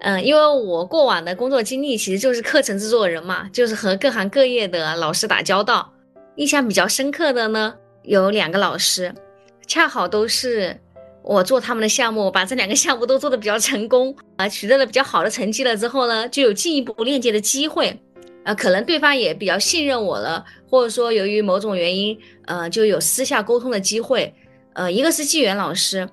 [0.00, 5.92] 嗯，因为我过往的工作经历其实就是课程制作人嘛，就是和各行各业的老师打交道。
[6.36, 9.14] 印象比较深刻的呢，有两个老师，
[9.66, 10.80] 恰好都是
[11.22, 17.94] 我做他们的项目，把这两个项目都做得比较成功啊，取得了比较好的成绩了之后呢，就有进一步链接的机会，
[18.44, 24.32] 啊，可能对方也比较信任我了，或者说由于某种原因，呃，就有私下沟通的机会。
[24.78, 26.08] 呃，一个是纪元老师，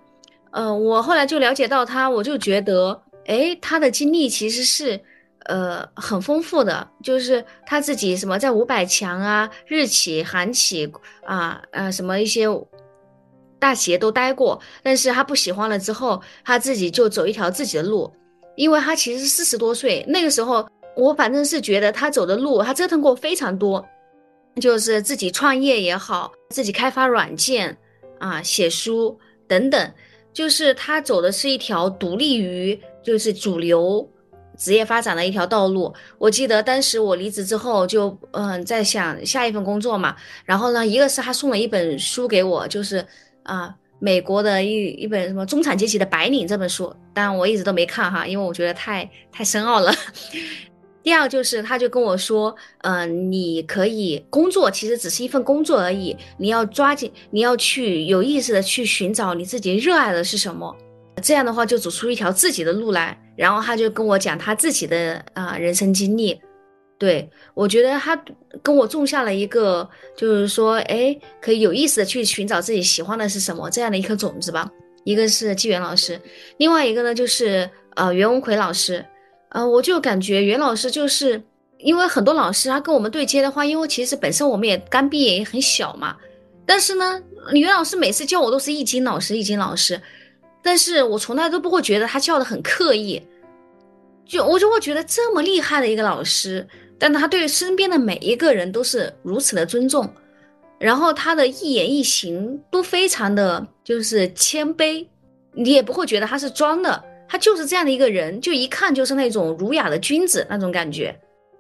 [0.49, 4.99] 呃，我后来就了解到他，我就觉得，哎，他的经历其实是，
[5.45, 10.91] 呃，很丰富的，就是他自己什么在五百强啊、日企、韩企
[11.27, 12.47] 啊，呃，什么一些
[13.59, 18.11] 大企业都待过，但是他不喜欢了之后，他自己就走一条自己的路，
[18.55, 23.85] 因为他其实四十多岁那个时候，我反正是觉得他走的路，他折腾过非常多，
[24.59, 27.77] 就是自己创业也好，自己开发软件。
[28.19, 29.93] 啊，写书等等，
[30.33, 34.09] 就是他走的是一条独立于就是主流
[34.57, 35.93] 职业发展的一条道路。
[36.17, 40.15] 我记得当时我离职之后，就嗯在想下一份工作嘛。
[40.45, 43.05] 然后呢，一个是他送了一本书给我，就是
[43.43, 49.93] 啊美国的一一本什么中产阶级的白领这本书，但我一直都没看哈，因为我觉得太太深奥了。
[51.05, 56.17] 第二就是，他就跟我说，嗯，你可以工作，其实只是一份工作而已。
[56.39, 60.75] 你要抓紧，你要去有意识的去寻找你自己热爱的是什么，
[61.21, 63.15] 这样的话就走出一条自己的路来。
[63.35, 66.41] 然后他就跟我讲他自己的啊人生经历，
[66.97, 68.19] 对我觉得他
[68.63, 69.87] 跟我种下了一个，
[70.17, 74.67] 就是说，哎，可以有意识的去寻找自己喜欢的是什么这样的一颗种子吧。
[75.03, 76.19] 一个是纪元老师，
[76.57, 79.05] 另外一个呢就是呃袁文奎老师，
[79.55, 81.41] 呃，我就感觉袁老师就是
[81.77, 86.17] 因为很多老师他跟我们对接的话，因为其实本身我们也刚毕业也很小嘛，
[86.65, 87.21] 但是呢，
[87.53, 90.01] 袁老师每次叫我都是易经老师，易经老师，
[90.61, 93.25] 但是我从来都不会觉得他叫的很刻意，
[94.25, 96.67] 就我就会觉得这么厉害的一个老师，
[96.99, 100.05] 但他对身边的每一个人都是如此的尊重。
[100.77, 105.07] 然后他的一言一行都非常的就是谦卑，
[105.53, 111.15] 你也不会觉得他是装的，他就是这样的一个人，就一看就是那种儒雅的君子那种感觉。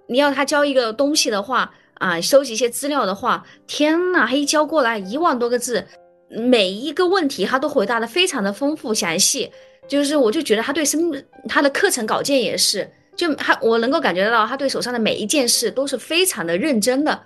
[0.07, 5.85] 你要他教一个东西的话啊，收集一些资料的话，天呐，他一教过来一万多个字，
[6.29, 9.51] 每一个问题他都回答的非常的丰富详细。
[9.87, 11.11] 就是我就觉得他对生
[11.47, 17.19] 他的课程稿件也是，就他我能够感觉到他对手上的每一件事都是非常的认真的。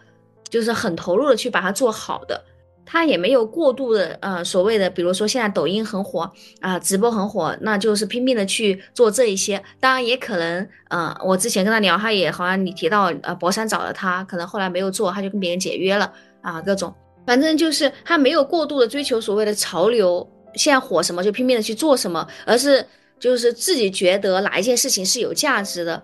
[0.49, 2.43] 就是很投入的去把它做好的，
[2.91, 6.27] 他也没有过度的呃所谓的，比如说现在抖音很火
[6.59, 9.61] 啊，直播很火，那就是拼命的去做这一些。
[9.79, 16.11] 当然也可能，呃，我之前跟他聊，他也好像你提到，呃，博山找了他，可能后来没有做，他就跟别人解约了
[16.41, 16.91] 啊，各种，
[17.27, 22.83] 反正就是他没有过度的追求所谓的潮流，现在火什么就拼命的去做什么，而是
[23.19, 26.01] 就是自己觉得哪一件事情是有价值的，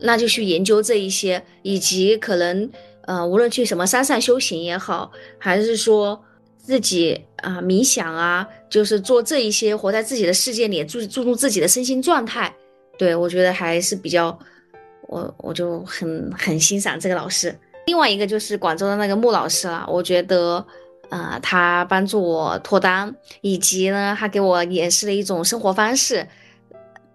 [0.00, 2.70] 那就去研究这一些，以及可能。
[3.06, 6.20] 呃，无论去什么山上修行也好，还是说
[6.58, 12.52] 自己啊冥想啊，就是做这一些，活在自己的世界里，注注重自己的身心状态，
[12.98, 14.36] 对我觉得还是比较，
[15.08, 17.56] 我我就很很欣赏这个老师。
[17.86, 20.66] 另外一个就是广州的那个穆老师了，我觉得，
[21.08, 26.26] 呃，他帮助我脱单，以及呢，他给我演示了一种生活方式。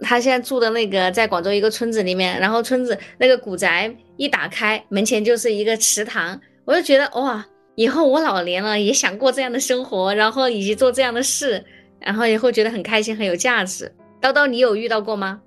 [0.01, 7.45] 他现在住的那个在广州一个村子里面，然后村子那个古宅一打开，门前就是一个池塘，我就觉得哇，
[7.75, 11.63] 以后我老年了也想过这样的生活，然后以及做这样的事，
[11.99, 13.93] 然后也会觉得很开心，很有价值。
[14.21, 15.41] 叨叨，你有遇到过吗？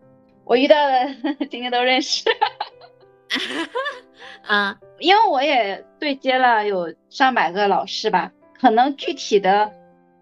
[0.45, 1.15] 我遇到了，
[1.51, 2.25] 今天都认识。
[4.47, 8.31] 啊，因为我也对接了有上百个老师吧，
[8.61, 9.73] 可能具体的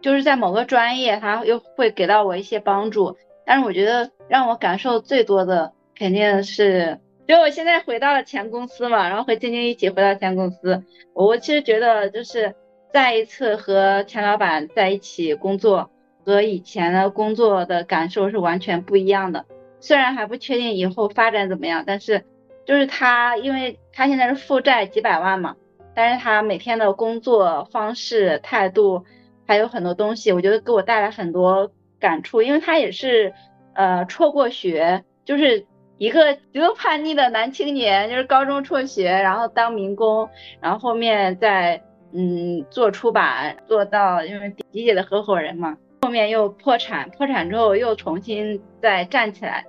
[0.01, 3.17] 就是在某个专业，他又会给到我一些帮助。
[3.45, 10.85] 但是我觉得让我感受最多的肯定是，就我现在回到了前公司嘛，然后和晶晶一起回到前公司，
[11.15, 12.55] 我其实觉得就是
[12.93, 15.91] 再一次和钱老板在一起工作，
[16.25, 19.45] 和以前的工作的感受是完全不一样的。
[19.81, 22.25] 虽然还不确定以后发展怎么样，但是
[22.65, 25.57] 就是他，因为他现在是负债几百万嘛，
[25.95, 29.05] 但是他每天的工作方式、态度，
[29.47, 31.73] 还有很多东西，我觉得给我带来很多。
[32.03, 33.33] 感触，因为他也是，
[33.75, 35.65] 呃，辍过学，就是
[35.99, 40.29] 一个极度叛逆的男青年，就是高中辍学，然后当民工，
[40.61, 41.81] 然后后面在
[42.13, 49.65] 嗯做出版，做到因为迪姐的合伙人嘛，后面又破产，破产之后又重新再站起来，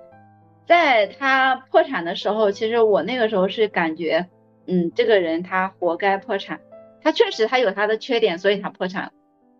[0.66, 4.26] 在他破产的时候，其实我那个时候是感觉，
[4.66, 6.60] 嗯，这个人他活该破产，
[7.00, 9.12] 他确实他有他的缺点，所以他破产，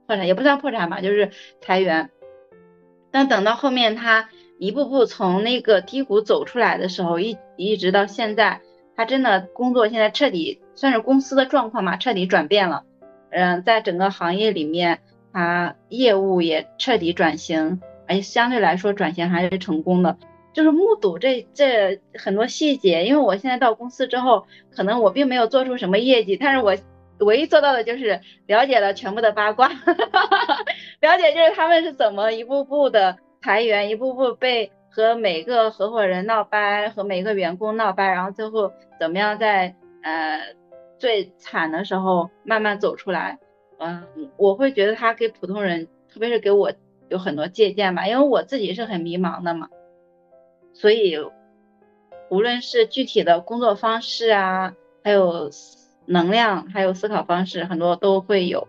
[0.08, 2.10] 破产也不算破产吧，就是裁员。
[3.14, 8.60] 但等到后面他一步步从那个低谷走出来的时候，一一直到现在，
[8.96, 12.82] 他真的工作现在彻底算是公司的状况嘛，彻底转变了。
[13.30, 14.98] 嗯，在整个行业里面，
[15.32, 20.18] 他业务也彻底转型，而且相对来说转型还是成功的。
[20.52, 24.44] 就是目睹这这很多细节，因为我现在到公司之后，
[24.74, 26.76] 可能我并没有做出什么业绩，但是我。
[27.24, 29.68] 唯一做到的就是了解了全部的八卦，
[31.00, 40.54] 了解就是他们是怎么一步步的裁员，一步步被和每个合伙人闹掰，和每个员工闹掰，然后最后怎么样在呃
[40.98, 43.38] 最惨的时候慢慢走出来。
[43.78, 44.06] 嗯，
[44.36, 46.72] 我会觉得他给普通人，特别是给我
[47.08, 49.68] 有很多借鉴吧，因为我自己是很迷茫的嘛，
[50.72, 51.18] 所以
[52.30, 55.50] 无论是具体的工作方式啊，还有。
[56.06, 58.68] 能量还有思考方式很多都会有，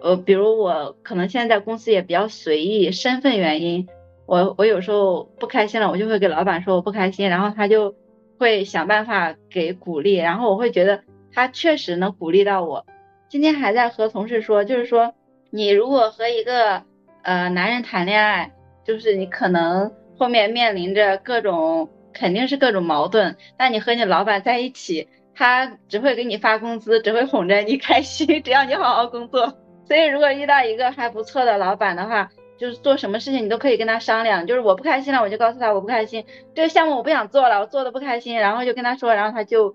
[0.00, 3.88] 呃，比如我可能现在在公司也比较随意，身份原因，
[4.26, 7.96] 我我有时候不开心了，我就会给老板说我不开心，然后他就
[8.38, 11.02] 会想办法给鼓励，然后我会觉得
[11.32, 12.86] 他确实能鼓励到我。
[13.28, 15.14] 今天还在和同事说，就是说
[15.50, 16.84] 你如果和一个
[17.22, 18.52] 呃男人谈恋爱，
[18.84, 25.08] 就是你可能后面面临着各种肯定是各种矛盾，但你和你老板在一起。
[25.40, 29.56] 他只会给你发工资，只会哄着你开心， 只要你好好工作。
[29.86, 32.28] 所以，如果遇到一个还不错的老板的话，
[32.58, 34.46] 就是做什么事情你都可以跟他商量。
[34.46, 39.74] 就是我不开心了，我就告诉他我不开心，这个项目我不想做了，我做的不开心，然后就跟他说，然后他就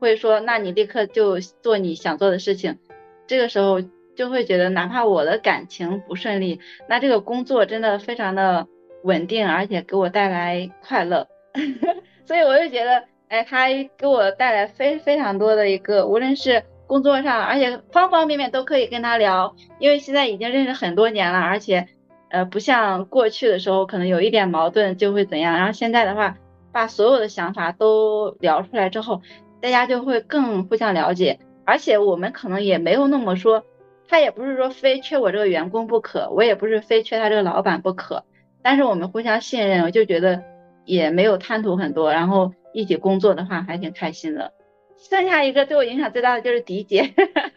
[0.00, 2.78] 会说，那你立刻就做你想做的事情。
[3.26, 3.82] 这个时候
[4.16, 6.58] 就会觉得哪怕我的感情不顺利，
[6.88, 8.66] 那这个工作真的非常的
[9.04, 11.28] 稳定，而且给我带来快乐，
[12.24, 13.66] 所以我就觉得，哎，他
[13.96, 21.88] 给我带来非非常多的一个，无论是工作上，而且方方面面都可以跟他聊，因为现在已经认识很多年了，而且，
[22.28, 26.36] 呃，不像过去的时候可能有一点矛盾就会怎样，然后现在的话，
[26.72, 29.22] 把所有的想法都聊出来之后，
[29.62, 33.64] 大家就会更互相了解，而且我们可能也没有那么说。
[34.08, 38.24] 他也不是说非缺我这个员工不可，我也不是非缺他这个老板不可，
[38.62, 40.42] 但是我们互相信任，我就觉得
[40.84, 44.52] 也没有贪图很多，然后一起工作的话还挺开心的。
[44.96, 47.14] 剩下一个对我影响最大的就是迪姐，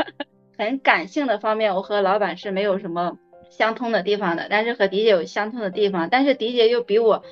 [0.57, 3.18] 很感性的方面，我和老板是没有什么
[3.49, 7.24] 相通的地方的，但是和迪姐有相通的地方，但是迪姐又比我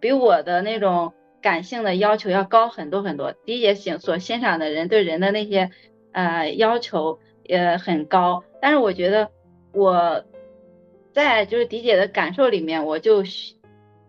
[0.00, 3.32] 比我的那种感性的要求要高很多很多。
[3.32, 5.70] 迪姐欣所欣赏的人对人的那些
[6.12, 7.18] 呃要求。
[7.48, 9.30] 也很高，但是我觉得
[9.72, 10.24] 我
[11.12, 13.22] 在就是迪姐的感受里面，我就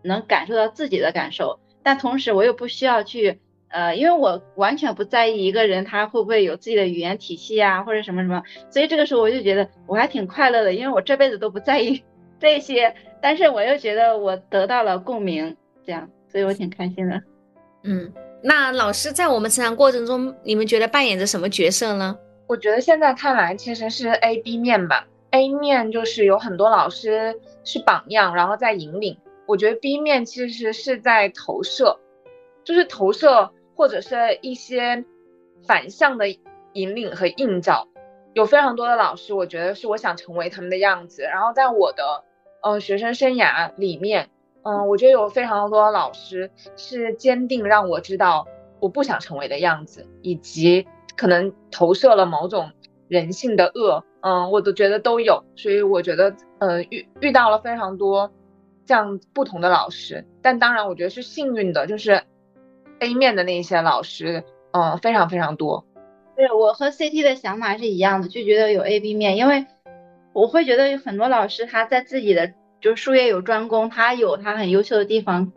[0.02, 3.38] 能感受到自己的感受，但同时我又不需要去
[3.70, 12.04] 呃，因为我完全不在意一个人他会不会有自己的语言体系啊，或者什么什么，所以这个时候我就觉得我还挺快乐的，因为我这辈子都不在意
[12.38, 17.22] 这些，但是我又觉得我得到了共鸣，这样，所以我挺开心的。
[17.84, 18.12] 嗯，
[18.42, 22.18] 那老师在我们成长过程中，你们觉得扮演着什么角色呢？
[22.46, 27.34] 我觉得现在看来其实是 A B 面吧，A 面就是有很多老师
[27.64, 29.16] 是榜样，然后在引领。
[29.48, 31.98] 我觉得 B 面其实是在投射，
[32.64, 35.04] 就是投射或者是一些
[35.66, 36.28] 反向的
[36.74, 37.88] 引领和映照。
[38.34, 41.22] 有非常多的老师，我觉得是我想成为他们的样子。
[41.22, 42.22] 然后在我的
[42.62, 44.28] 嗯学生生涯里面，
[44.64, 48.46] 嗯，我觉得有非常多的老师是坚定让我知道
[48.80, 50.86] 我不想成为的样子，以及。
[51.16, 52.70] 可能投射了某种
[53.08, 58.30] 人性的恶，嗯，我都觉得都有，所以我觉得，呃，遇遇到了非常多
[58.88, 62.22] 这样不同的老师，但当然我觉得是幸运的，就是
[63.00, 65.84] A 面的那些老师，嗯，非常非常多。
[66.34, 69.66] 对我和 CT 的想法是一样的，就觉得有 A、B 面，因为
[70.32, 75.52] 我会觉得有很多老师他在自己的就是术业有专攻，他有他很优秀的地方。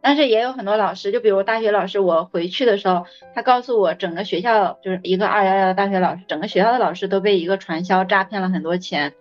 [0.00, 3.04] 但是也有很多老师，就比如大学老师，我回去的时候，
[3.34, 9.14] 他告诉我，整个学校就是一个二幺幺的大学老师，整个学校的老师都被一个传销诈骗了很多钱，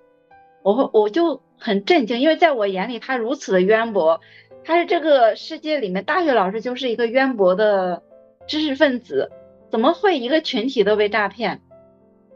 [0.61, 4.19] 我会我就很震惊，因为在我眼里他如此的渊博，
[4.65, 8.03] 他是这个世界里面大学老师就是一个渊博的
[8.45, 9.31] 知识分子，
[9.71, 11.61] 怎么会一个群体都被诈骗，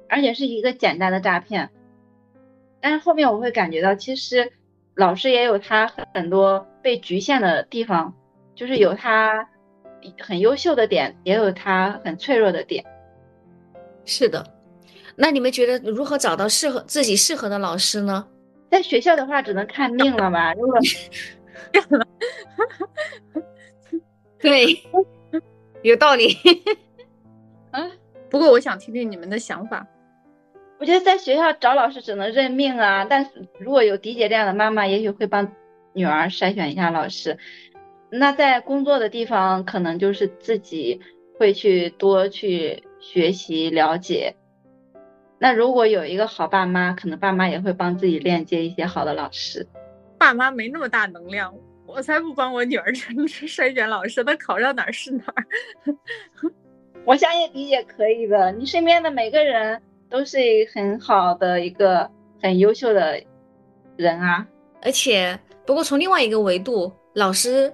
[0.08, 1.70] 而且是一个简单的诈骗？
[2.80, 4.54] 但是后面我会感觉到，其实
[4.96, 8.14] 老师也有他很多被局限的地方。
[8.56, 9.48] 就是有他
[10.20, 12.84] 很优秀的点，也有他很脆弱的点。
[14.04, 14.44] 是的，
[15.16, 18.28] 那你们觉得如何找到适合自己适合的老师呢？
[18.70, 20.54] 在学校的话，只能看命了吧？
[20.54, 20.80] 如果
[24.40, 24.82] 对，
[25.82, 26.38] 有道理。
[27.72, 27.92] 啊，
[28.30, 29.88] 不过我想听听你们的想法。
[30.80, 35.52] 我觉得在学校找老师只能认命啊，但是如果有迪姐这样的妈妈，也许会帮
[35.94, 37.38] 女儿筛选一下老师。
[38.10, 41.02] 那在工作的地方，可能就是自己
[41.40, 44.36] 会去多去学习了解。
[45.40, 49.68] 那如果有一个好爸妈，可能爸妈也会帮自己链接一些好的老师。
[50.18, 51.54] 爸妈没那么大能量，
[51.86, 55.46] 我才不帮我女儿 筛选老师，她考上哪儿是哪儿。
[57.06, 60.38] 我相信你也可以的，你身边的每个人都是
[60.74, 62.10] 很好的一个
[62.42, 63.22] 很优秀的
[63.96, 64.46] 人啊。
[64.82, 67.74] 而且，不过从另外一个维度，老师。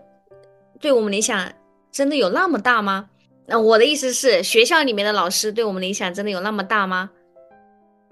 [0.81, 1.49] 对我们的影响
[1.93, 3.09] 真的有那么大吗？
[3.45, 7.09] 那我的意思是，学校里面的老师对我们的影响真的有那么大吗？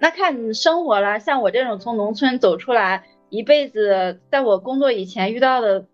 [0.02, 1.20] 那看你生活了。
[1.20, 5.86] 像我这种从农村走出来，一辈子在我工作以前遇到的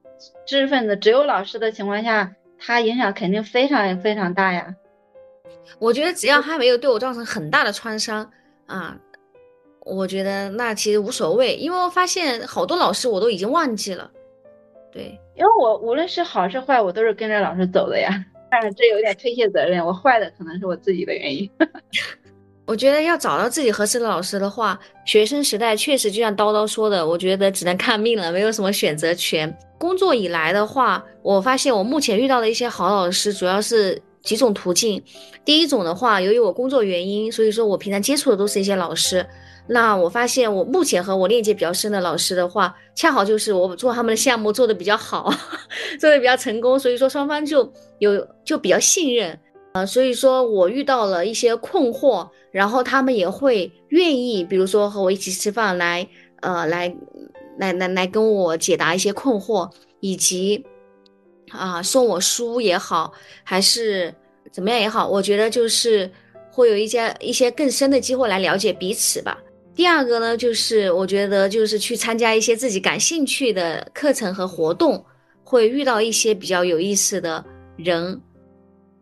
[0.47, 4.73] 知识分子只有老师的情况下，他影响肯定非常非常大呀。
[5.77, 8.31] 我觉得只要他没有对我造成很大的创伤
[8.65, 8.97] 啊，
[9.81, 14.09] 我觉得那其实无所谓，因为我发现好多老师我都已经忘记了。
[14.93, 18.25] 对，因为我无论是好是坏，我都是跟着老师走的呀。
[18.49, 21.51] 但是这有点推卸责任，我坏的可能是我自己的原因。
[22.67, 29.57] 我觉得要找到自己合适的老师的话，学生时代确实就像叨叨说的，我觉得只能看命了，没有什么选择权。
[29.77, 35.01] 工作以来的话，我发现我目前遇到的一些好老师，主要是几种途径。
[35.45, 39.25] 第一种的话，由于我工作原因，所以说我平常接触的都是一些老师。
[39.69, 45.33] 那我发现，我目前和我链接比较深的老师的话，恰好就是我做他们的项目做的比较好，
[46.01, 49.39] 做的比较成功，所以说双方就有就比较信任。
[49.73, 52.27] 呃，所以说我遇到了一些困惑，
[52.57, 56.07] 然后他们也会愿意，比如说和我一起吃饭来，
[56.41, 56.91] 呃，来，
[57.59, 59.69] 来，来，来跟我解答一些困惑，
[59.99, 60.65] 以及
[61.51, 63.13] 啊送我书也好，
[63.43, 64.11] 还是
[64.51, 66.09] 怎么样也好，我觉得就是
[66.51, 69.37] 会有一些一些更深的机会来了解彼此吧。
[69.75, 75.05] 第二个呢，就是我觉得就是去参加一些自己感兴趣的课程和活动，
[75.43, 78.19] 会遇到一些比较有意思的人。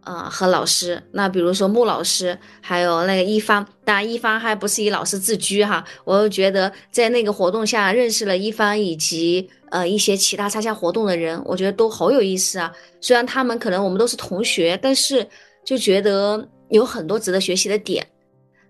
[0.05, 5.83] 啊，和老师，那比如说穆老师，还有那个一方，当然一方还不是以老师自居哈。
[6.03, 12.71] 我又觉得在那个活动下认识了一方以及呃一些其他参加活动的人，我觉得都好有意思啊。
[13.01, 15.27] 虽然他们可能我们都是同学，但是
[15.65, 18.05] 就觉得有很多值得学习的点。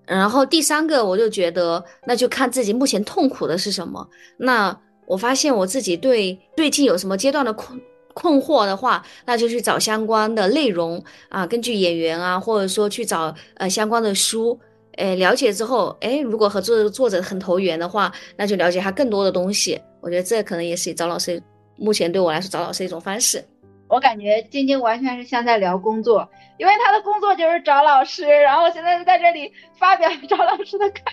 [0.05, 4.07] 然后第三个，我就觉得那就看自己目前痛苦的是什么。
[4.37, 7.77] 那我发现我自己对最近有什么阶段的困。
[8.15, 14.57] 困惑的话，那就去找相关的内容啊，根据演员啊，或者说去找呃相关的书，
[14.95, 19.79] 哎，了解之后，哎，如果和作者作者很投缘的话，那就了解他更多的东西。
[19.99, 21.43] 我觉得这可能也是找老师，
[21.75, 23.43] 目前对我来说找老师一种方式。
[23.89, 26.27] 我感觉晶晶完全是像在聊工作，
[26.57, 31.05] 因为他的工作就是找老师，然后现在在这里发表找老师的看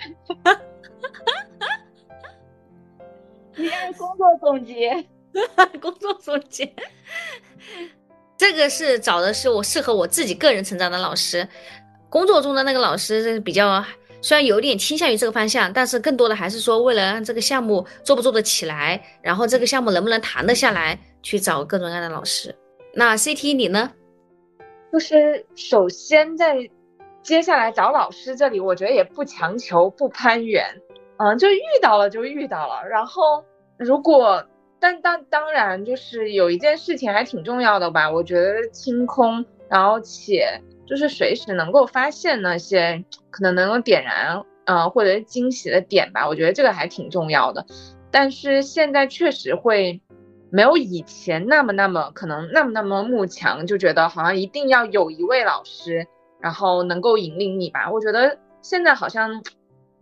[0.44, 0.60] 法。
[3.56, 5.04] 你是工作总结。
[5.80, 6.70] 工作总结，
[8.36, 11.46] 这个是找的是我适合我自己个人成长的老师。
[12.10, 13.82] 工作中的那个老师是比较，
[14.20, 22.54] 虽然有点倾向于这个方向，但是更多的还是说为了让这个项目做不做得起来，然后这个项目能不能谈得下来，去找各种各样的老师。
[22.92, 23.90] 那 CT 你呢？
[24.92, 26.68] 就是首先在
[27.22, 30.66] 接下来找老师这里，我觉得也不强求，不攀援，
[31.16, 33.42] 嗯，就遇到了就遇到了，然后
[33.78, 34.46] 如果。
[34.82, 38.10] 但当当然，就是有一件事情还挺重要的吧？
[38.10, 46.26] 我觉得清空，然后且就是随时能够发现那些可能能够点燃，呃，或者是惊喜的点吧。
[46.26, 47.64] 我觉得这个还挺重要的。
[48.10, 50.02] 但是现在确实会
[50.50, 56.08] 没有以前那么那么可能那么那么慕强，就觉得好像一定要有一位老师，
[56.40, 57.88] 然后能够引领你吧。
[57.88, 59.44] 我觉得现在好像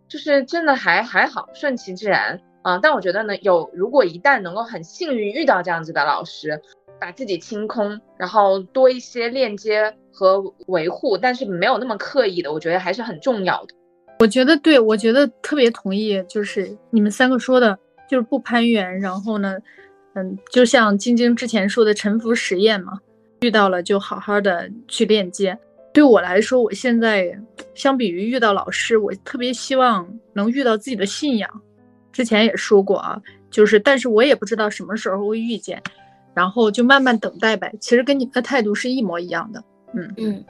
[0.09, 2.41] 就是真的还还好，顺其自然。
[2.63, 6.61] 啊，但我觉得呢，有如果一旦能够很幸运遇到这样子的老师，
[7.01, 13.75] 把自己清空，然后多一些链接和维护，但是没有那么刻意的，我觉得还是很重要的。
[14.19, 19.57] 我觉得对，我觉得特别同意，就是你们三个说的，就是不攀援，然后呢，
[20.15, 22.99] 嗯，就像晶晶之前说的沉浮实验嘛，
[23.41, 25.59] 遇到了就好好的去链接。
[25.95, 27.35] 对我来说，我现在
[27.75, 31.51] 相比于遇到老师，我特别希望能遇到自己的信仰。
[32.13, 33.21] 之前也说过啊，
[33.51, 35.83] 就是，但是我也不知道什么时候会遇见，
[36.35, 37.73] 然后就慢慢等待呗。
[37.81, 39.63] 其实跟你们的态度是一模一样的。
[39.93, 40.45] 嗯嗯，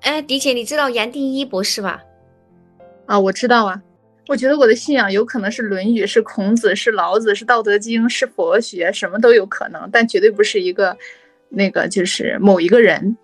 [0.00, 2.02] 哎，迪姐，你知道杨定一博士吧？
[3.06, 3.80] 啊，我知道啊。
[4.28, 10.96] 我觉得我的信仰有可能是《论语》，是孔子，是老子，是《道德经》，是佛学，什么都有可能，但绝对不是一个
[11.48, 13.16] 那个就是某一个人。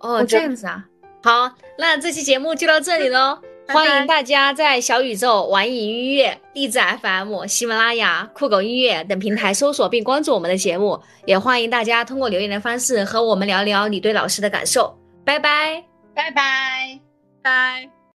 [0.00, 0.86] 哦，这样子啊。
[1.22, 3.38] 好，那这期节目就到这里喽。
[3.68, 14.94] 欢迎大家在小宇宙、网易云音乐、荔枝 FM、喜马拉雅、酷狗音乐等平台搜索并关注我们的节目，也欢迎大家通过留言的方式和我们聊聊你对老师的感受。
[15.24, 15.82] 拜拜，
[16.14, 17.00] 拜拜，
[17.42, 18.01] 拜。